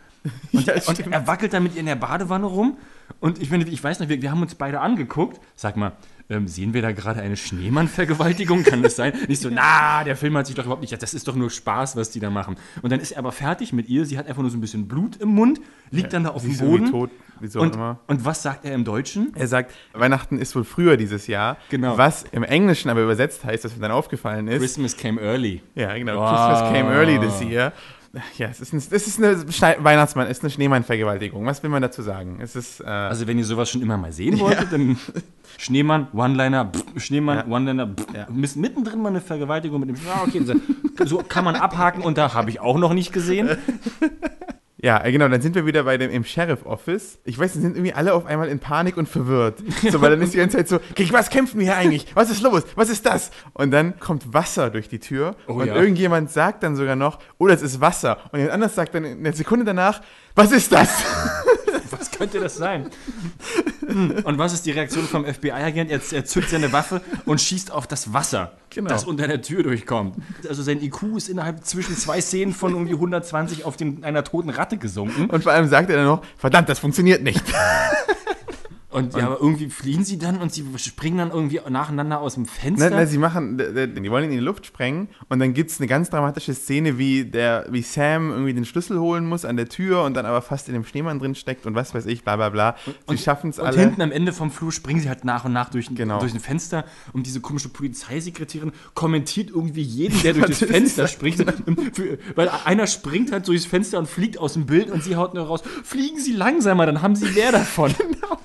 Und, 0.52 0.66
Ja, 0.66 0.74
und 0.86 1.00
er 1.12 1.26
wackelt 1.26 1.52
dann 1.52 1.64
mit 1.64 1.74
ihr 1.74 1.80
in 1.80 1.86
der 1.86 1.96
Badewanne 1.96 2.46
rum 2.46 2.76
Und 3.20 3.40
ich 3.40 3.50
meine, 3.50 3.64
ich 3.68 3.82
weiß 3.82 4.00
nicht, 4.00 4.08
wir, 4.08 4.22
wir 4.22 4.30
haben 4.30 4.42
uns 4.42 4.54
beide 4.54 4.80
angeguckt. 4.80 5.40
Sag 5.56 5.76
mal, 5.76 5.92
ähm, 6.30 6.46
sehen 6.46 6.74
wir 6.74 6.82
da 6.82 6.92
gerade 6.92 7.20
eine 7.20 7.36
Schneemann-Vergewaltigung? 7.36 8.62
Kann 8.62 8.82
das 8.82 8.96
sein? 8.96 9.12
Nicht 9.28 9.40
so, 9.40 9.48
na, 9.52 10.04
der 10.04 10.16
Film 10.16 10.36
hat 10.36 10.46
sich 10.46 10.54
doch 10.54 10.64
überhaupt 10.64 10.82
nicht, 10.82 11.00
das 11.00 11.14
ist 11.14 11.26
doch 11.26 11.34
nur 11.34 11.50
Spaß, 11.50 11.96
was 11.96 12.10
die 12.10 12.20
da 12.20 12.30
machen. 12.30 12.56
Und 12.82 12.90
dann 12.90 13.00
ist 13.00 13.12
er 13.12 13.18
aber 13.18 13.32
fertig 13.32 13.72
mit 13.72 13.88
ihr, 13.88 14.04
sie 14.04 14.18
hat 14.18 14.26
einfach 14.26 14.42
nur 14.42 14.50
so 14.50 14.58
ein 14.58 14.60
bisschen 14.60 14.88
Blut 14.88 15.16
im 15.16 15.30
Mund, 15.30 15.60
liegt 15.90 16.12
dann 16.12 16.24
da 16.24 16.30
auf 16.30 16.42
Sie 16.42 16.48
dem 16.48 16.54
ist 16.54 16.60
Boden. 16.60 16.90
tot, 16.90 17.10
wie 17.40 17.46
so 17.46 17.60
auch 17.60 17.62
und, 17.64 17.74
immer. 17.74 17.98
und 18.06 18.24
was 18.24 18.42
sagt 18.42 18.64
er 18.66 18.74
im 18.74 18.84
Deutschen? 18.84 19.32
Er 19.34 19.48
sagt, 19.48 19.72
Weihnachten 19.94 20.38
ist 20.38 20.54
wohl 20.54 20.64
früher 20.64 20.96
dieses 20.96 21.26
Jahr. 21.28 21.56
Genau. 21.70 21.96
Was 21.96 22.24
im 22.30 22.42
Englischen 22.42 22.90
aber 22.90 23.02
übersetzt 23.02 23.44
heißt, 23.44 23.64
was 23.64 23.74
mir 23.74 23.82
dann 23.82 23.92
aufgefallen 23.92 24.48
ist. 24.48 24.60
Christmas 24.60 24.96
came 24.96 25.20
early. 25.20 25.62
ja, 25.74 25.96
genau. 25.96 26.20
Wow. 26.20 26.30
Christmas 26.30 26.72
came 26.72 26.90
early 26.94 27.18
this 27.18 27.40
year. 27.40 27.72
Ja, 28.38 28.48
es 28.48 28.60
ist, 28.60 28.72
ein, 28.72 28.78
es 28.78 28.90
ist 29.06 29.22
eine 29.22 29.52
Schnei 29.52 29.76
Weihnachtsmann, 29.80 30.26
es 30.28 30.38
ist 30.38 30.42
eine 30.44 30.50
Schneemann-Vergewaltigung. 30.50 31.44
Was 31.44 31.62
will 31.62 31.68
man 31.70 31.82
dazu 31.82 32.00
sagen? 32.02 32.38
Es 32.40 32.56
ist, 32.56 32.80
äh, 32.80 32.84
Also 32.84 33.26
wenn 33.26 33.38
ihr 33.38 33.44
sowas 33.44 33.68
schon 33.68 33.82
immer 33.82 33.98
mal 33.98 34.12
sehen 34.12 34.38
wolltet, 34.40 34.72
dann 34.72 34.96
Schneemann, 35.58 36.08
One-Liner, 36.14 36.72
Schneemann, 36.96 37.38
Ja. 37.48 37.54
One-Liner, 37.54 37.90
Ja. 38.14 38.26
mittendrin 38.30 39.00
mal 39.02 39.10
eine 39.10 39.20
Vergewaltigung 39.20 39.80
mit 39.80 39.90
dem 39.90 39.96
Ja, 39.96 40.22
okay, 40.26 40.42
so, 40.42 40.54
so 41.04 41.18
kann 41.18 41.44
man 41.44 41.54
abhaken 41.56 42.02
und 42.02 42.16
da 42.16 42.32
habe 42.32 42.48
ich 42.50 42.60
auch 42.60 42.78
noch 42.78 42.94
nicht 42.94 43.12
gesehen. 43.12 43.50
ja, 44.80 45.04
äh, 45.04 45.10
genau, 45.10 45.28
dann 45.28 45.40
sind 45.40 45.56
wir 45.56 45.66
wieder 45.66 45.82
bei 45.82 45.98
dem 45.98 46.10
im 46.10 46.24
Sheriff-Office. 46.24 47.18
Ich 47.24 47.36
weiß, 47.36 47.54
sind 47.54 47.76
irgendwie 47.76 47.92
alle 47.92 48.14
auf 48.14 48.26
einmal 48.26 48.48
in 48.48 48.60
Panik 48.60 48.96
und 48.96 49.08
verwirrt. 49.08 49.58
So, 49.90 50.00
weil 50.00 50.10
dann 50.10 50.22
ist 50.22 50.34
die 50.34 50.38
ganze 50.38 50.56
Zeit 50.58 50.68
so, 50.68 50.78
gegen 50.94 51.12
was 51.12 51.30
kämpfen 51.30 51.58
wir 51.58 51.66
hier 51.66 51.76
eigentlich? 51.76 52.06
Was 52.14 52.30
ist 52.30 52.42
los? 52.42 52.62
Was 52.76 52.88
ist 52.88 53.04
das? 53.06 53.30
Und 53.54 53.70
dann 53.70 53.98
kommt 53.98 54.32
Wasser 54.32 54.70
durch 54.70 54.88
die 54.88 54.98
Tür 54.98 55.34
Oh 55.46 55.54
und 55.54 55.66
ja. 55.66 55.74
irgendjemand 55.74 56.30
sagt 56.30 56.62
dann 56.62 56.76
sogar 56.76 56.94
noch, 56.94 57.18
oh, 57.38 57.48
das 57.48 57.62
ist 57.62 57.80
Wasser. 57.80 58.18
Und 58.30 58.38
jemand 58.38 58.54
anders 58.54 58.74
sagt 58.74 58.94
dann 58.94 59.04
in 59.04 59.24
der 59.24 59.32
Sekunde 59.32 59.64
danach, 59.64 60.00
was 60.34 60.52
ist 60.52 60.70
das? 60.70 61.04
Könnte 62.18 62.40
das 62.40 62.56
sein? 62.56 62.90
Hm, 63.86 64.10
Und 64.24 64.38
was 64.38 64.52
ist 64.52 64.66
die 64.66 64.72
Reaktion 64.72 65.04
vom 65.06 65.24
FBI-Agent? 65.24 65.90
Er, 65.90 66.00
er 66.12 66.24
zückt 66.24 66.50
seine 66.50 66.72
Waffe 66.72 67.00
und 67.24 67.40
schießt 67.40 67.70
auf 67.70 67.86
das 67.86 68.12
Wasser, 68.12 68.52
Genau. 68.70 68.88
das 68.90 69.04
unter 69.04 69.26
der 69.28 69.40
Tür 69.40 69.62
durchkommt. 69.62 70.16
Also 70.48 70.62
sein 70.62 70.82
IQ 70.82 71.16
ist 71.16 71.28
innerhalb 71.28 71.64
zwischen 71.64 71.96
zwei 71.96 72.20
Szenen 72.20 72.52
von 72.52 72.72
irgendwie 72.72 72.94
120 72.94 73.64
auf 73.64 73.76
den, 73.76 74.04
einer 74.04 74.24
toten 74.24 74.50
Ratte 74.50 74.76
gesunken. 74.76 75.30
Und 75.30 75.42
vor 75.42 75.52
allem 75.52 75.68
sagt 75.68 75.90
er 75.90 75.96
dann 75.96 76.06
noch, 76.06 76.22
verdammt, 76.36 76.68
das 76.68 76.78
funktioniert 76.80 77.22
nicht. 77.22 77.42
Und 78.90 79.14
ja, 79.14 79.26
aber 79.26 79.38
irgendwie 79.38 79.68
fliehen 79.68 80.02
sie 80.02 80.18
dann 80.18 80.38
und 80.38 80.50
sie 80.50 80.64
springen 80.76 81.18
dann 81.18 81.30
irgendwie 81.30 81.60
nacheinander 81.68 82.20
aus 82.20 82.34
dem 82.34 82.44
Na, 82.44 82.50
Fenster. 82.50 82.90
na, 82.90 83.04
sie 83.04 83.18
machen, 83.18 83.58
die 83.58 84.10
wollen 84.10 84.24
ihn 84.24 84.30
in 84.30 84.38
die 84.38 84.42
Luft 84.44 84.64
sprengen 84.64 85.08
und 85.28 85.40
dann 85.40 85.52
gibt 85.52 85.70
es 85.70 85.78
eine 85.78 85.86
ganz 85.88 86.08
dramatische 86.08 86.54
Szene, 86.54 86.96
wie, 86.96 87.26
der, 87.26 87.66
wie 87.68 87.82
Sam 87.82 88.30
irgendwie 88.30 88.54
den 88.54 88.64
Schlüssel 88.64 88.98
holen 88.98 89.26
muss 89.26 89.44
an 89.44 89.58
der 89.58 89.68
Tür 89.68 90.04
und 90.04 90.14
dann 90.14 90.24
aber 90.24 90.40
fast 90.40 90.68
in 90.68 90.74
dem 90.74 90.86
Schneemann 90.86 91.18
drin 91.18 91.34
steckt 91.34 91.66
und 91.66 91.74
was 91.74 91.94
weiß 91.94 92.06
ich, 92.06 92.24
bla 92.24 92.36
bla 92.36 92.48
bla. 92.48 92.76
Sie 93.08 93.18
schaffen 93.18 93.50
es 93.50 93.58
Und 93.58 93.66
alle. 93.66 93.78
hinten 93.78 94.00
am 94.00 94.10
Ende 94.10 94.32
vom 94.32 94.50
Flur 94.50 94.72
springen 94.72 95.00
sie 95.00 95.08
halt 95.10 95.22
nach 95.22 95.44
und 95.44 95.52
nach 95.52 95.68
durch, 95.68 95.88
Genau. 95.94 96.20
durch 96.20 96.32
ein 96.32 96.40
Fenster 96.40 96.86
und 97.12 97.26
diese 97.26 97.40
komische 97.42 97.68
Polizeisekretärin 97.68 98.72
kommentiert 98.94 99.50
irgendwie 99.50 99.82
jeden, 99.82 100.18
der 100.22 100.32
durch 100.34 100.46
das 100.46 100.58
Fenster 100.60 101.08
springt. 101.08 101.44
Weil 102.36 102.48
einer 102.64 102.86
springt 102.86 103.32
halt 103.32 103.46
durchs 103.48 103.66
Fenster 103.66 103.98
und 103.98 104.08
fliegt 104.08 104.38
aus 104.38 104.54
dem 104.54 104.64
Bild 104.64 104.90
und 104.90 105.04
sie 105.04 105.16
haut 105.16 105.34
nur 105.34 105.44
raus, 105.46 105.62
fliegen 105.84 106.18
Sie 106.18 106.32
langsamer, 106.32 106.86
dann 106.86 107.02
haben 107.02 107.14
Sie 107.16 107.26
mehr 107.32 107.52
davon. 107.52 107.94
Genau. 108.08 108.38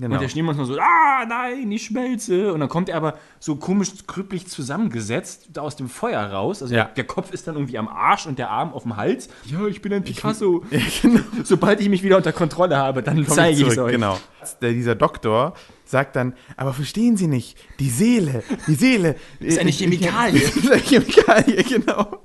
Und 0.00 0.20
der 0.20 0.28
Schneemann 0.28 0.54
ist 0.54 0.58
nur 0.58 0.66
so, 0.66 0.78
ah, 0.80 1.24
nein, 1.28 1.70
ich 1.70 1.84
schmelze. 1.84 2.52
Und 2.52 2.60
dann 2.60 2.68
kommt 2.68 2.88
er 2.88 2.96
aber 2.96 3.18
so 3.38 3.56
komisch 3.56 3.90
krüppelig 4.06 4.46
zusammengesetzt 4.48 5.48
da 5.52 5.60
aus 5.60 5.76
dem 5.76 5.88
Feuer 5.88 6.20
raus. 6.20 6.62
Also 6.62 6.74
Ja. 6.74 6.84
der, 6.84 7.04
Kopf 7.04 7.30
ist 7.32 7.46
dann 7.46 7.56
irgendwie 7.56 7.76
am 7.76 7.88
Arsch 7.88 8.26
und 8.26 8.38
der 8.38 8.50
Arm 8.50 8.72
auf 8.72 8.84
dem 8.84 8.96
Hals. 8.96 9.28
Ja, 9.44 9.66
ich 9.66 9.82
bin 9.82 9.92
ein 9.92 10.02
Picasso. 10.02 10.64
Ja, 10.70 10.80
genau. 11.02 11.20
Sobald 11.44 11.80
ich 11.80 11.88
mich 11.88 12.02
wieder 12.02 12.16
unter 12.16 12.32
Kontrolle 12.32 12.76
habe, 12.76 13.02
dann 13.02 13.26
zeige 13.26 13.60
ich 13.60 13.66
es 13.68 13.78
euch. 13.78 13.92
Genau. 13.92 14.18
Der, 14.62 14.72
dieser 14.72 14.94
Doktor 14.94 15.54
sagt 15.84 16.16
dann, 16.16 16.34
aber 16.56 16.72
verstehen 16.72 17.16
Sie 17.16 17.26
nicht, 17.26 17.58
die 17.78 17.90
Seele, 17.90 18.42
die 18.66 18.74
Seele. 18.74 19.16
Ist 19.40 19.58
eine 19.58 19.70
Chemikalie. 19.70 20.40
ist 20.40 20.70
eine 20.70 20.80
Chemikalie, 20.80 21.62
genau. 21.64 22.22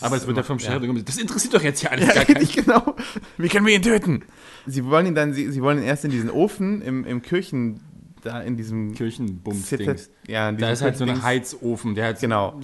Aber 0.00 0.16
es 0.16 0.26
wird 0.26 0.36
ja 0.36 0.42
vom 0.42 0.58
Sheriff 0.58 0.82
gesagt, 0.82 1.08
das 1.08 1.16
interessiert 1.18 1.54
doch 1.54 1.62
jetzt 1.62 1.80
hier 1.80 1.90
alles 1.92 2.06
Ja, 2.08 2.14
gar 2.14 2.24
keinen. 2.26 2.36
richtig, 2.38 2.64
genau. 2.64 2.96
Wie 3.36 3.48
können 3.48 3.66
wir 3.66 3.74
ihn 3.74 3.82
töten? 3.82 4.24
Sie 4.66 4.84
wollen 4.84 5.06
ihn 5.06 5.14
dann, 5.14 5.32
sie, 5.32 5.50
sie 5.50 5.62
wollen 5.62 5.78
ihn 5.78 5.84
erst 5.84 6.04
in 6.04 6.10
diesen 6.10 6.30
Ofen 6.30 6.82
im, 6.82 7.04
im 7.06 7.22
Kirchen, 7.22 7.80
da 8.22 8.40
in 8.40 8.56
diesem 8.56 8.94
Kirchenbums-Dings. 8.94 10.10
Ja, 10.26 10.48
in 10.48 10.58
Da 10.58 10.70
ist 10.70 10.82
halt 10.82 10.96
so 10.96 11.04
ein. 11.04 11.22
Heizofen, 11.22 11.94
der 11.94 12.08
hat 12.08 12.20
Genau. 12.20 12.58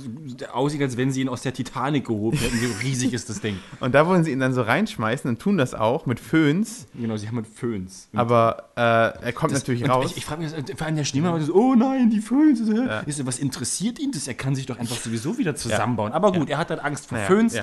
aussieht, 0.53 0.83
als 0.83 0.97
wenn 0.97 1.11
sie 1.11 1.23
ihn 1.23 1.29
aus 1.29 1.43
der 1.43 1.53
Titanic 1.53 2.07
gehoben 2.07 2.37
hätten. 2.39 2.57
So 2.59 2.67
riesig 2.83 3.13
ist 3.13 3.29
das 3.31 3.41
Ding. 3.41 3.59
Und 3.81 3.95
da 3.95 4.07
wollen 4.07 4.25
sie 4.25 4.33
ihn 4.33 4.41
dann 4.41 4.53
so 4.53 4.63
reinschmeißen 4.63 5.29
und 5.29 5.39
tun 5.41 5.57
das 5.57 5.75
auch 5.75 6.07
mit 6.07 6.21
Föhns. 6.21 6.87
Genau, 6.95 7.17
sie 7.17 7.27
haben 7.29 7.37
mit 7.37 7.47
Föhns. 7.47 8.09
Aber 8.15 8.71
äh, 8.77 8.81
er 8.81 9.33
kommt 9.33 9.53
Das- 9.53 9.61
natürlich 9.61 9.89
raus. 9.89 10.11
Ich, 10.13 10.19
ich 10.19 10.25
frage 10.25 10.43
mich, 10.43 10.53
vor 10.77 10.87
allem 10.87 10.97
der 10.97 11.05
Schneemann 11.05 11.33
war 11.33 11.41
so, 11.41 11.55
oh 11.55 11.75
nein, 11.75 12.11
die 12.11 12.21
Föhns. 12.21 12.61
Ist, 12.61 13.17
so, 13.19 13.27
was 13.27 13.39
interessiert 13.39 13.99
ihn 13.99 14.11
das? 14.13 14.29
Er 14.29 14.35
kann 14.35 14.55
sich 14.55 14.67
doch 14.67 14.79
einfach 14.79 14.97
sowieso 14.97 15.39
wieder 15.39 15.55
zusammenbauen. 15.57 16.13
Aber 16.13 16.33
gut, 16.33 16.51
er 16.51 16.59
hat 16.59 16.71
dann 16.71 16.79
Angst 16.79 17.07
vor 17.09 17.19
Föhns. 17.19 17.55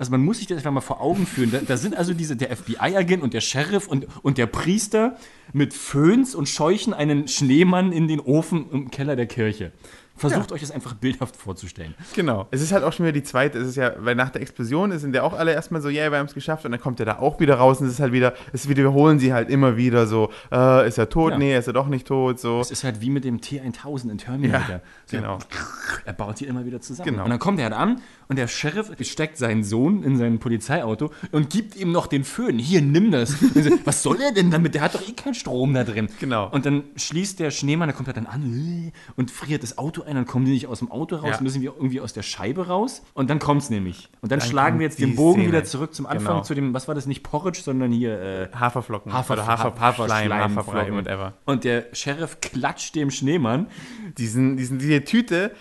Also 0.00 0.12
man 0.12 0.24
muss 0.24 0.38
sich 0.38 0.46
das 0.46 0.56
einfach 0.56 0.72
mal 0.72 0.80
vor 0.80 1.02
Augen 1.02 1.26
führen. 1.26 1.50
Da, 1.50 1.58
da 1.58 1.76
sind 1.76 1.94
also 1.94 2.14
diese, 2.14 2.34
der 2.34 2.56
FBI-Agent 2.56 3.22
und 3.22 3.34
der 3.34 3.42
Sheriff 3.42 3.86
und, 3.86 4.06
und 4.22 4.38
der 4.38 4.46
Priester 4.46 5.18
mit 5.52 5.74
Föhns 5.74 6.34
und 6.34 6.48
scheuchen 6.48 6.94
einen 6.94 7.28
Schneemann 7.28 7.92
in 7.92 8.08
den 8.08 8.18
Ofen 8.18 8.70
im 8.70 8.90
Keller 8.90 9.14
der 9.14 9.26
Kirche. 9.26 9.72
Versucht 10.20 10.52
euch 10.52 10.60
das 10.60 10.70
einfach 10.70 10.94
bildhaft 10.94 11.34
vorzustellen. 11.34 11.94
Genau. 12.14 12.46
Es 12.50 12.60
ist 12.60 12.72
halt 12.72 12.84
auch 12.84 12.92
schon 12.92 13.06
wieder 13.06 13.12
die 13.14 13.22
zweite, 13.22 13.58
es 13.58 13.68
ist 13.68 13.76
ja, 13.76 13.92
weil 13.98 14.14
nach 14.14 14.28
der 14.28 14.42
Explosion 14.42 14.96
sind 14.98 15.14
ja 15.14 15.22
auch 15.22 15.32
alle 15.32 15.52
erstmal 15.52 15.80
so, 15.80 15.88
ja, 15.88 16.10
wir 16.10 16.18
haben 16.18 16.26
es 16.26 16.34
geschafft 16.34 16.64
und 16.66 16.72
dann 16.72 16.80
kommt 16.80 17.00
er 17.00 17.06
da 17.06 17.18
auch 17.18 17.40
wieder 17.40 17.54
raus 17.54 17.80
und 17.80 17.86
es 17.86 17.94
ist 17.94 18.00
halt 18.00 18.12
wieder, 18.12 18.34
es 18.52 18.68
wiederholen 18.68 19.18
sie 19.18 19.32
halt 19.32 19.48
immer 19.48 19.78
wieder 19.78 20.06
so, 20.06 20.30
äh, 20.52 20.86
ist 20.86 20.98
er 20.98 21.08
tot? 21.08 21.32
Ja. 21.32 21.38
Nee, 21.38 21.56
ist 21.56 21.66
er 21.66 21.72
doch 21.72 21.86
nicht 21.86 22.06
tot, 22.06 22.38
so. 22.38 22.60
Es 22.60 22.70
ist 22.70 22.84
halt 22.84 23.00
wie 23.00 23.08
mit 23.08 23.24
dem 23.24 23.38
T1000 23.38 24.10
in 24.10 24.18
Terminator. 24.18 24.76
Ja, 24.76 24.80
So, 25.06 25.16
genau. 25.16 25.38
Er 26.04 26.12
baut 26.12 26.38
hier 26.38 26.48
immer 26.48 26.66
wieder 26.66 26.80
zusammen. 26.82 27.10
Genau. 27.10 27.24
Und 27.24 27.30
dann 27.30 27.38
kommt 27.38 27.58
er 27.58 27.64
halt 27.64 27.74
an 27.74 28.02
und 28.28 28.36
der 28.36 28.46
Sheriff 28.46 28.90
steckt 29.00 29.38
seinen 29.38 29.64
Sohn 29.64 30.02
in 30.02 30.18
sein 30.18 30.38
Polizeiauto 30.38 31.10
und 31.32 31.48
gibt 31.48 31.76
ihm 31.76 31.92
noch 31.92 32.06
den 32.06 32.24
Föhn. 32.24 32.58
Hier, 32.58 32.82
nimm 32.82 33.10
das. 33.10 33.30
So, 33.30 33.70
Was 33.84 34.02
soll 34.02 34.20
er 34.20 34.32
denn 34.32 34.50
damit? 34.50 34.74
Der 34.74 34.82
hat 34.82 34.94
doch 34.94 35.06
eh 35.06 35.12
keinen 35.12 35.34
Strom 35.34 35.72
da 35.72 35.84
drin. 35.84 36.08
Genau. 36.20 36.48
Und 36.50 36.66
dann 36.66 36.84
schließt 36.96 37.38
der 37.40 37.50
Schneemann, 37.50 37.88
der 37.88 37.96
kommt 37.96 38.08
er 38.08 38.14
dann 38.14 38.26
an 38.26 38.42
äh, 38.86 38.92
und 39.16 39.30
friert 39.30 39.62
das 39.62 39.78
Auto 39.78 40.02
ein. 40.02 40.09
Dann 40.16 40.26
kommen 40.26 40.44
die 40.44 40.52
nicht 40.52 40.66
aus 40.66 40.78
dem 40.80 40.90
Auto 40.90 41.16
raus, 41.16 41.36
Ja. 41.36 41.40
müssen 41.42 41.62
wir 41.62 41.72
irgendwie 41.74 42.00
aus 42.00 42.12
der 42.12 42.22
Scheibe 42.22 42.66
raus. 42.68 43.02
Und 43.14 43.30
dann 43.30 43.38
kommt 43.38 43.62
es 43.62 43.70
nämlich. 43.70 44.08
Und 44.20 44.30
dann, 44.32 44.38
Dann 44.38 44.48
schlagen 44.48 44.78
wir 44.78 44.86
jetzt 44.86 44.98
den 45.00 45.16
Bogen 45.16 45.40
Szene. 45.42 45.48
wieder 45.52 45.64
zurück 45.64 45.94
zum 45.94 46.06
Anfang, 46.06 46.34
Genau. 46.34 46.42
zu 46.42 46.54
dem, 46.54 46.74
was 46.74 46.88
war 46.88 46.94
das, 46.94 47.06
nicht 47.06 47.22
Porridge, 47.22 47.60
sondern 47.62 47.92
hier 47.92 48.20
äh, 48.20 48.48
Haferflocken. 48.54 49.12
Hafer, 49.12 49.34
oder 49.34 49.46
Hafer, 49.46 49.74
Haferschleim, 49.78 50.32
Haferschleim, 50.32 50.56
Haferbrei, 50.56 50.84
Flocken. 50.86 51.04
whatever. 51.04 51.32
Und 51.46 51.64
der 51.64 51.86
Sheriff 51.92 52.40
klatscht 52.40 52.94
dem 52.94 53.10
Schneemann 53.10 53.66
Diesen, 54.18 54.56
diesen, 54.56 54.78
diese 54.78 55.04
Tüte, 55.04 55.52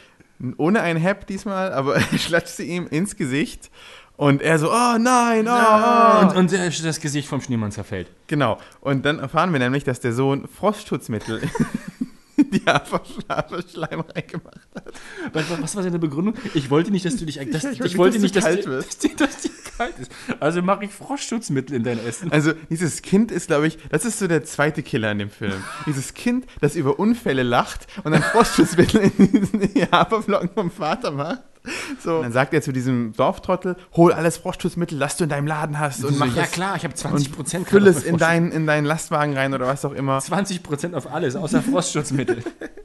ohne 0.58 0.82
ein 0.82 0.98
Hep 0.98 1.28
diesmal, 1.28 1.74
aber 1.74 1.96
er 1.98 2.02
klatscht 2.02 2.56
sie 2.56 2.64
ihm 2.64 2.88
ins 2.88 3.16
Gesicht 3.16 3.70
und 4.16 4.42
er 4.42 4.60
so, 4.60 4.70
oh 4.70 4.98
nein, 5.00 5.48
oh, 5.48 5.52
oh. 5.52 6.22
und, 6.22 6.36
und 6.36 6.52
das 6.52 7.00
Gesicht 7.00 7.28
vom 7.30 7.40
Schneemann 7.42 7.72
zerfällt. 7.72 8.12
Genau. 8.28 8.58
Und 8.82 9.06
dann 9.06 9.20
erfahren 9.20 9.54
wir 9.54 9.60
nämlich, 9.60 9.86
dass 9.86 10.02
der 10.02 10.12
Sohn 10.14 10.48
Frostschutzmittel 10.48 11.42
die 12.52 12.62
Haferschleim 12.66 14.02
reingemacht 14.02 14.60
hat. 14.76 14.94
Was, 15.34 15.50
was, 15.62 15.76
war 15.76 15.84
seine 15.84 16.00
Begründung? 16.00 16.36
Ich 16.54 16.70
wollte 16.70 16.92
nicht, 16.92 17.06
dass 17.06 17.16
du 17.18 17.26
dich. 17.26 17.40
Das, 17.52 17.64
Ja, 17.64 17.72
ich, 17.72 17.80
ich 17.82 17.98
wollte 17.98 18.20
nicht, 18.20 18.36
dass, 18.36 18.44
dass 18.46 18.62
du 18.62 18.70
dass, 18.72 18.98
dir- 18.98 19.16
dass 19.18 19.42
dir 19.42 19.52
kalt 19.78 20.00
ist. 20.00 20.12
Also 20.40 20.62
mache 20.62 20.86
ich 20.86 20.92
Frostschutzmittel 20.92 21.76
in 21.76 21.84
dein 21.84 22.00
Essen. 22.06 22.32
Also 22.32 22.54
dieses 22.70 23.02
Kind 23.02 23.32
ist, 23.32 23.48
glaube 23.48 23.68
ich, 23.68 23.78
das 23.90 24.06
ist 24.06 24.20
so 24.20 24.28
der 24.28 24.44
zweite 24.44 24.84
Killer 24.84 25.12
in 25.12 25.20
dem 25.20 25.30
Film. 25.30 25.64
Dieses 25.86 26.14
Kind, 26.14 26.46
das 26.62 26.76
über 26.76 27.00
Unfälle 27.00 27.44
lacht 27.44 27.88
und 28.04 28.12
dann 28.12 28.24
Frostschutzmittel 28.24 29.12
in 29.18 29.72
die 29.74 29.84
Haferflocken 29.92 30.50
vom 30.54 30.72
Vater 30.72 31.12
macht. 31.12 31.44
So. 32.04 32.18
Und 32.18 32.24
dann 32.24 32.32
sagt 32.32 32.54
er 32.54 32.62
zu 32.62 32.72
diesem 32.72 33.14
Dorftrottel, 33.14 33.76
hol 33.96 34.14
alles 34.14 34.38
Frostschutzmittel, 34.38 34.98
das 35.00 35.18
du 35.18 35.26
in 35.26 35.30
deinem 35.30 35.48
Laden 35.48 35.80
hast 35.80 36.04
und 36.04 36.14
So, 36.14 36.20
mach 36.26 36.34
ja 36.36 36.44
es 36.44 36.52
klar, 36.52 36.76
ich 36.76 36.84
habe 36.84 36.94
20 36.94 37.32
Prozent. 37.32 37.68
füll 37.68 37.88
es 37.88 38.04
in 38.04 38.18
deinen, 38.18 38.52
in 38.52 38.66
deinen 38.66 38.86
Lastwagen 38.86 39.36
rein 39.36 39.54
oder 39.54 39.68
was 39.68 39.84
auch 39.86 39.94
immer. 39.94 40.20
20 40.20 40.64
Prozent 40.64 40.96
auf 40.96 41.12
alles, 41.12 41.36
außer 41.36 41.62
Frostschutzmittel. 41.62 42.44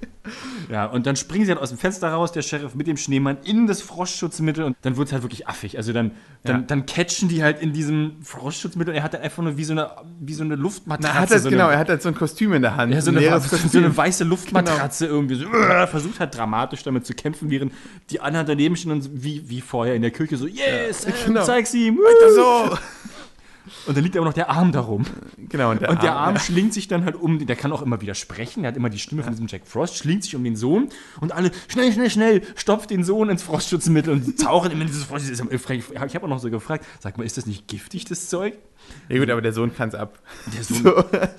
ja, 0.70 0.86
und 0.86 1.06
dann 1.06 1.16
springen 1.16 1.44
sie 1.44 1.52
halt 1.52 1.60
aus 1.60 1.68
dem 1.68 1.78
Fenster 1.78 2.08
raus, 2.08 2.32
der 2.32 2.42
Sheriff 2.42 2.74
mit 2.74 2.86
dem 2.86 2.96
Schneemann 2.96 3.38
in 3.44 3.66
das 3.66 3.82
Frostschutzmittel 3.82 4.64
und 4.64 4.76
dann 4.82 4.96
wird 4.96 5.08
es 5.08 5.12
halt 5.12 5.22
wirklich 5.22 5.46
affig. 5.48 5.76
Also 5.76 5.92
dann, 5.92 6.12
dann, 6.42 6.60
Ja. 6.60 6.66
dann 6.66 6.86
catchen 6.86 7.28
die 7.28 7.42
halt 7.42 7.60
in 7.60 7.72
diesem 7.72 8.16
Frostschutzmittel 8.22 8.92
und 8.92 8.96
er 8.98 9.02
hat 9.04 9.14
dann 9.14 9.20
einfach 9.22 9.42
nur 9.42 9.56
wie 9.58 9.64
so 9.64 9.72
eine, 9.72 9.90
wie 10.20 10.32
so 10.34 10.42
eine 10.42 10.56
Luftmatratze. 10.56 11.08
Na, 11.12 11.14
er 11.18 11.20
hat 11.22 11.30
das, 11.30 11.42
so 11.42 11.50
genau, 11.50 11.64
eine, 11.64 11.74
er 11.74 11.78
hat 11.78 11.88
halt 11.88 12.02
so 12.02 12.08
ein 12.08 12.14
Kostüm 12.14 12.52
in 12.54 12.62
der 12.62 12.76
Hand. 12.76 12.92
Ja, 12.92 13.00
so 13.00 13.10
ein 13.10 13.18
eine, 13.18 13.40
so 13.40 13.78
eine 13.78 13.96
weiße 13.96 14.24
Luftmatratze 14.24 15.06
irgendwie 15.06 15.34
so, 15.34 15.46
äh, 15.46 15.86
versucht 15.86 16.20
halt 16.20 16.36
dramatisch 16.36 16.82
damit 16.82 17.06
zu 17.06 17.12
kämpfen, 17.14 17.50
während 17.50 17.72
die 18.10 18.20
anderen 18.20 18.46
daneben 18.46 18.73
stehen 18.76 18.92
und 18.92 19.08
wie, 19.22 19.48
wie 19.48 19.60
vorher 19.60 19.94
in 19.94 20.02
der 20.02 20.10
Küche 20.10 20.36
so, 20.36 20.46
yes, 20.46 21.06
ähm, 21.06 21.12
genau. 21.26 21.44
zeig's 21.44 21.74
ihm. 21.74 21.98
so. 22.34 22.76
Und 23.86 23.96
dann 23.96 24.04
liegt 24.04 24.14
aber 24.16 24.26
noch 24.26 24.34
der 24.34 24.50
Arm 24.50 24.72
darum. 24.72 25.06
Genau, 25.38 25.70
und 25.70 25.80
der, 25.80 25.88
Und 25.88 26.02
der 26.02 26.12
Arm- 26.14 26.34
Arm 26.34 26.38
schlingt 26.38 26.74
sich 26.74 26.86
dann 26.86 27.04
halt 27.06 27.16
um, 27.16 27.46
der 27.46 27.56
kann 27.56 27.72
auch 27.72 27.80
immer 27.80 28.00
wieder 28.02 28.14
sprechen, 28.14 28.62
der 28.62 28.68
hat 28.72 28.76
immer 28.76 28.90
die 28.90 28.98
Stimme 28.98 29.22
von 29.22 29.32
diesem 29.32 29.46
Jack 29.46 29.66
Frost, 29.66 29.96
schlingt 29.96 30.22
sich 30.22 30.36
um 30.36 30.44
den 30.44 30.54
Sohn 30.54 30.90
und 31.20 31.32
alle, 31.32 31.50
schnell, 31.68 31.90
schnell, 31.92 32.10
schnell, 32.10 32.42
stopft 32.56 32.90
den 32.90 33.04
Sohn 33.04 33.30
ins 33.30 33.42
Frostschutzmittel 33.42 34.12
und 34.12 34.38
tauchen 34.38 34.70
ihm 34.70 34.80
in 34.82 34.86
dieses 34.86 35.04
Frostschutzmittel. 35.04 35.58
Ich 36.06 36.14
habe 36.14 36.24
auch 36.24 36.28
noch 36.28 36.40
so 36.40 36.50
gefragt, 36.50 36.84
sag 37.00 37.16
mal, 37.16 37.24
ist 37.24 37.38
das 37.38 37.46
nicht 37.46 37.66
giftig, 37.66 38.04
das 38.04 38.28
Zeug? 38.28 38.54
Ja 39.08 39.18
gut, 39.18 39.28
aber 39.28 39.42
der 39.42 39.52
Sohn 39.52 39.74
kann 39.74 39.88
es 39.90 39.94
ab. 39.94 40.18
Der 40.54 40.62
Sohn, 40.64 40.82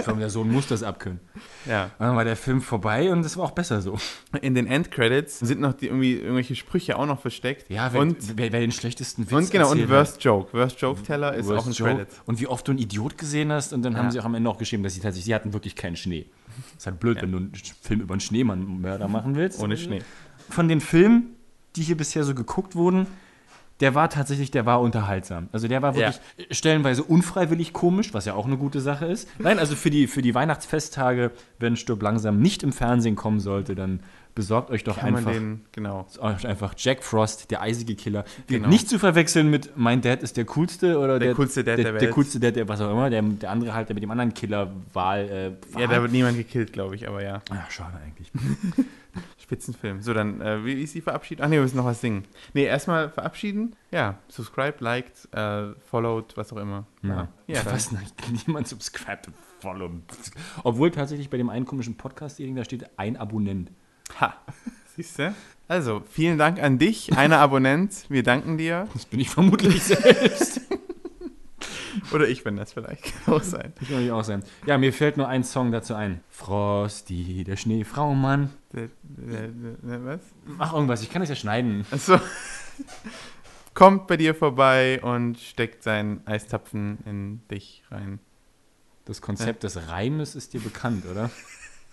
So. 0.06 0.12
der 0.14 0.30
Sohn 0.30 0.52
muss 0.52 0.68
das 0.68 0.84
abkönnen. 0.84 1.20
Ja. 1.66 1.86
Und 1.98 2.06
dann 2.06 2.16
war 2.16 2.24
der 2.24 2.36
Film 2.36 2.62
vorbei 2.62 3.12
und 3.12 3.26
es 3.26 3.38
war 3.38 3.46
auch 3.46 3.52
besser 3.52 3.82
so. 3.82 3.98
In 4.42 4.54
den 4.54 4.68
Endcredits 4.68 5.40
sind 5.40 5.62
noch 5.62 5.74
die, 5.74 5.88
irgendwie 5.88 6.14
irgendwelche 6.14 6.56
Sprüche 6.56 6.98
auch 6.98 7.08
noch 7.08 7.20
versteckt. 7.22 7.70
Ja, 7.70 7.92
wer, 7.92 8.02
und, 8.02 8.18
wer, 8.38 8.52
wer 8.52 8.60
den 8.60 8.72
schlechtesten 8.72 9.24
Witz 9.26 9.32
und 9.34 9.52
genau, 9.52 9.72
und 9.72 9.82
hat. 9.82 9.90
Worst 9.90 10.24
Joke. 10.24 10.54
Worst 10.54 10.80
Joke 10.80 11.02
Teller 11.02 11.34
ist 11.34 11.48
Worst 11.48 11.60
auch 11.64 11.66
ein 11.68 11.74
Joke. 11.74 11.92
Credit. 11.96 12.08
Und 12.28 12.40
wie 12.40 12.48
oft 12.48 12.68
du 12.68 12.72
einen 12.72 12.80
Idiot 12.80 13.18
gesehen 13.18 13.52
hast 13.52 13.74
und 13.74 13.82
dann 13.84 13.98
haben 13.98 14.06
Ja. 14.06 14.12
sie 14.12 14.20
auch 14.20 14.26
am 14.26 14.36
Ende 14.36 14.48
auch 14.50 14.58
geschrieben, 14.60 14.84
dass 14.84 14.94
sie 14.94 15.00
tatsächlich, 15.00 15.26
sie 15.26 15.34
hatten 15.36 15.54
wirklich 15.54 15.76
keinen 15.76 15.96
Schnee. 15.96 16.28
Das 16.74 16.82
ist 16.82 16.86
halt 16.86 17.00
blöd, 17.00 17.22
wenn 17.22 17.32
du 17.32 17.38
einen 17.40 17.52
Film 17.82 18.02
über 18.02 18.14
einen 18.14 18.22
Schneemann-Mörder 18.22 19.08
machen 19.08 19.36
willst. 19.36 19.60
Ohne 19.60 19.76
Schnee. 19.76 20.02
Von 20.50 20.68
den 20.68 20.82
Filmen, 20.82 21.36
die 21.76 21.82
hier 21.82 21.98
bisher 21.98 22.24
so 22.24 22.36
geguckt 22.36 22.76
wurden, 22.76 23.08
der 23.82 23.94
war 23.96 24.10
tatsächlich, 24.10 24.52
der 24.52 24.66
war 24.66 24.80
unterhaltsam. 24.82 25.50
Also 25.52 25.68
der 25.68 25.82
war 25.82 25.96
wirklich 25.96 26.20
stellenweise 26.52 27.04
unfreiwillig 27.04 27.74
komisch, 27.74 28.14
was 28.14 28.26
ja 28.26 28.34
auch 28.34 28.46
eine 28.46 28.58
gute 28.58 28.80
Sache 28.80 29.06
ist. 29.06 29.28
Nein, 29.40 29.60
also 29.60 29.76
für 29.76 29.90
die, 29.90 30.08
für 30.08 30.22
die 30.22 30.34
Weihnachtsfesttage, 30.34 31.32
wenn 31.60 31.76
Stirb 31.76 32.02
langsam 32.02 32.40
nicht 32.40 32.64
im 32.64 32.72
Fernsehen 32.72 33.16
kommen 33.16 33.40
sollte, 33.40 33.76
dann 33.76 34.00
besorgt 34.34 34.70
euch 34.70 34.84
doch 34.84 34.98
Kann 34.98 35.14
man 35.14 35.20
einfach 35.20 35.32
den, 35.32 35.62
genau. 35.72 36.06
einfach 36.22 36.74
Jack 36.78 37.04
Frost, 37.04 37.52
der 37.52 37.62
eisige 37.62 37.96
Killer. 37.96 38.26
Genau. 38.48 38.68
Nicht 38.68 38.90
zu 38.90 39.00
verwechseln 39.00 39.50
mit 39.50 39.78
Mein 39.78 40.02
Dad 40.02 40.24
ist 40.24 40.36
der 40.36 40.44
coolste 40.46 40.98
oder 41.00 41.20
Der 41.20 41.30
der, 41.30 41.36
coolste 41.36 41.64
Dad 41.64 41.78
der, 41.78 41.84
der 41.86 41.94
der 41.94 42.02
Welt. 42.02 42.12
coolste 42.12 42.40
Dad, 42.42 42.56
der 42.58 42.68
was 42.68 42.82
auch 42.82 42.92
immer. 42.92 43.10
Der, 43.10 43.22
der 43.22 43.50
andere 43.50 43.74
halt, 43.74 43.88
der 43.88 43.94
mit 43.94 44.04
dem 44.04 44.12
anderen 44.12 44.34
Killer 44.34 44.72
Wahl. 44.94 45.56
Äh, 45.74 45.80
Ja, 45.80 45.88
da 45.88 46.02
wird 46.02 46.12
niemand 46.12 46.36
gekillt, 46.38 46.74
glaube 46.74 46.96
ich, 46.96 47.08
aber 47.08 47.24
ja. 47.24 47.42
Ah, 47.50 47.64
schade 47.70 47.98
eigentlich. 48.06 48.30
Spitzenfilm. 49.46 50.02
So, 50.02 50.16
dann, 50.16 50.42
äh, 50.42 50.66
wie 50.66 50.74
ist 50.74 50.96
die 50.96 51.02
Verabschiedung? 51.02 51.46
Ach 51.46 51.50
nee, 51.50 51.58
wir 51.58 51.62
müssen 51.62 51.78
noch 51.78 51.86
was 51.86 52.02
singen. 52.02 52.26
Nee, 52.56 52.66
erstmal 52.66 53.12
verabschieden. 53.12 53.76
Ja, 53.92 54.18
subscribe, 54.28 54.78
liked, 54.80 55.30
äh, 55.34 55.74
followed, 55.86 56.36
was 56.36 56.52
auch 56.52 56.58
immer. 56.58 56.88
Ja, 57.04 57.28
ja 57.46 57.64
was? 57.66 57.92
Nein, 57.92 58.08
niemand 58.48 58.68
subscribt 58.68 59.28
und 59.28 59.36
follow. 59.60 59.92
Obwohl 60.64 60.90
tatsächlich 60.90 61.30
bei 61.30 61.38
dem 61.38 61.50
einen 61.50 61.66
komischen 61.66 61.96
Podcast, 61.96 62.40
da 62.40 62.64
steht 62.64 62.90
ein 62.98 63.18
Abonnent. 63.18 63.72
Ha. 64.20 64.34
Siehst 64.96 65.20
du? 65.20 65.36
Also, 65.68 66.02
vielen 66.10 66.40
Dank 66.40 66.60
an 66.60 66.80
dich, 66.80 67.16
einer 67.16 67.38
Abonnent. 67.40 68.06
Wir 68.10 68.24
danken 68.24 68.58
dir. 68.58 68.88
Das 68.94 69.06
bin 69.06 69.20
ich 69.20 69.30
vermutlich 69.30 69.84
selbst. 69.84 70.62
Oder 72.12 72.28
ich 72.28 72.44
bin 72.44 72.56
das 72.56 72.74
vielleicht. 72.74 73.04
Kann 73.26 73.34
auch 73.36 73.44
sein. 73.44 73.74
Das 73.80 73.88
kann 73.90 74.02
ich 74.04 74.12
auch 74.12 74.24
sein. 74.24 74.44
Ja, 74.66 74.78
mir 74.78 74.94
fällt 74.94 75.18
nur 75.18 75.28
ein 75.28 75.44
Song 75.44 75.72
dazu 75.72 75.94
ein. 75.96 76.22
Frosty, 76.30 77.44
der 77.44 77.56
Schneefraumann. 77.58 78.50
Der- 78.74 78.90
der- 79.04 79.48
der- 79.50 80.06
Was? 80.06 80.20
Mach 80.46 80.74
irgendwas, 80.74 81.02
ich 81.04 81.10
kann 81.10 81.22
das 81.22 81.30
ja 81.30 81.36
schneiden. 81.36 81.86
Achso. 81.92 82.20
Kommt 83.74 84.08
bei 84.08 84.16
dir 84.18 84.34
vorbei 84.36 85.02
und 85.02 85.38
steckt 85.38 85.84
seinen 85.84 86.26
Eistapfen 86.26 86.98
in 87.06 87.42
dich 87.50 87.84
rein. 87.92 88.20
Das 89.04 89.22
Konzept 89.22 89.64
des 89.64 89.90
Reimes 89.90 90.34
ist 90.36 90.54
dir 90.54 90.62
bekannt, 90.62 91.06
oder? 91.06 91.30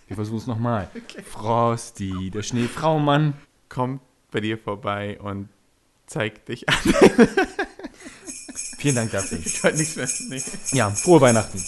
Wir 0.06 0.16
versuchen 0.16 0.38
es 0.38 0.46
nochmal. 0.46 0.88
Frosty, 1.24 2.30
der 2.30 2.42
Schneefraumann. 2.42 3.34
Kommt 3.68 4.00
bei 4.30 4.40
dir 4.40 4.58
vorbei 4.58 5.18
und 5.20 5.48
zeigt 6.06 6.48
dich 6.48 6.68
an. 6.68 6.76
Vielen 8.82 8.96
Dank 8.96 9.12
dafür. 9.12 9.38
Ich 9.44 9.62
kann 9.62 9.76
nichts 9.76 9.94
mehr. 9.94 10.08
Nee. 10.28 10.42
Ja, 10.72 10.90
frohe 10.90 11.20
Weihnachten. 11.20 11.62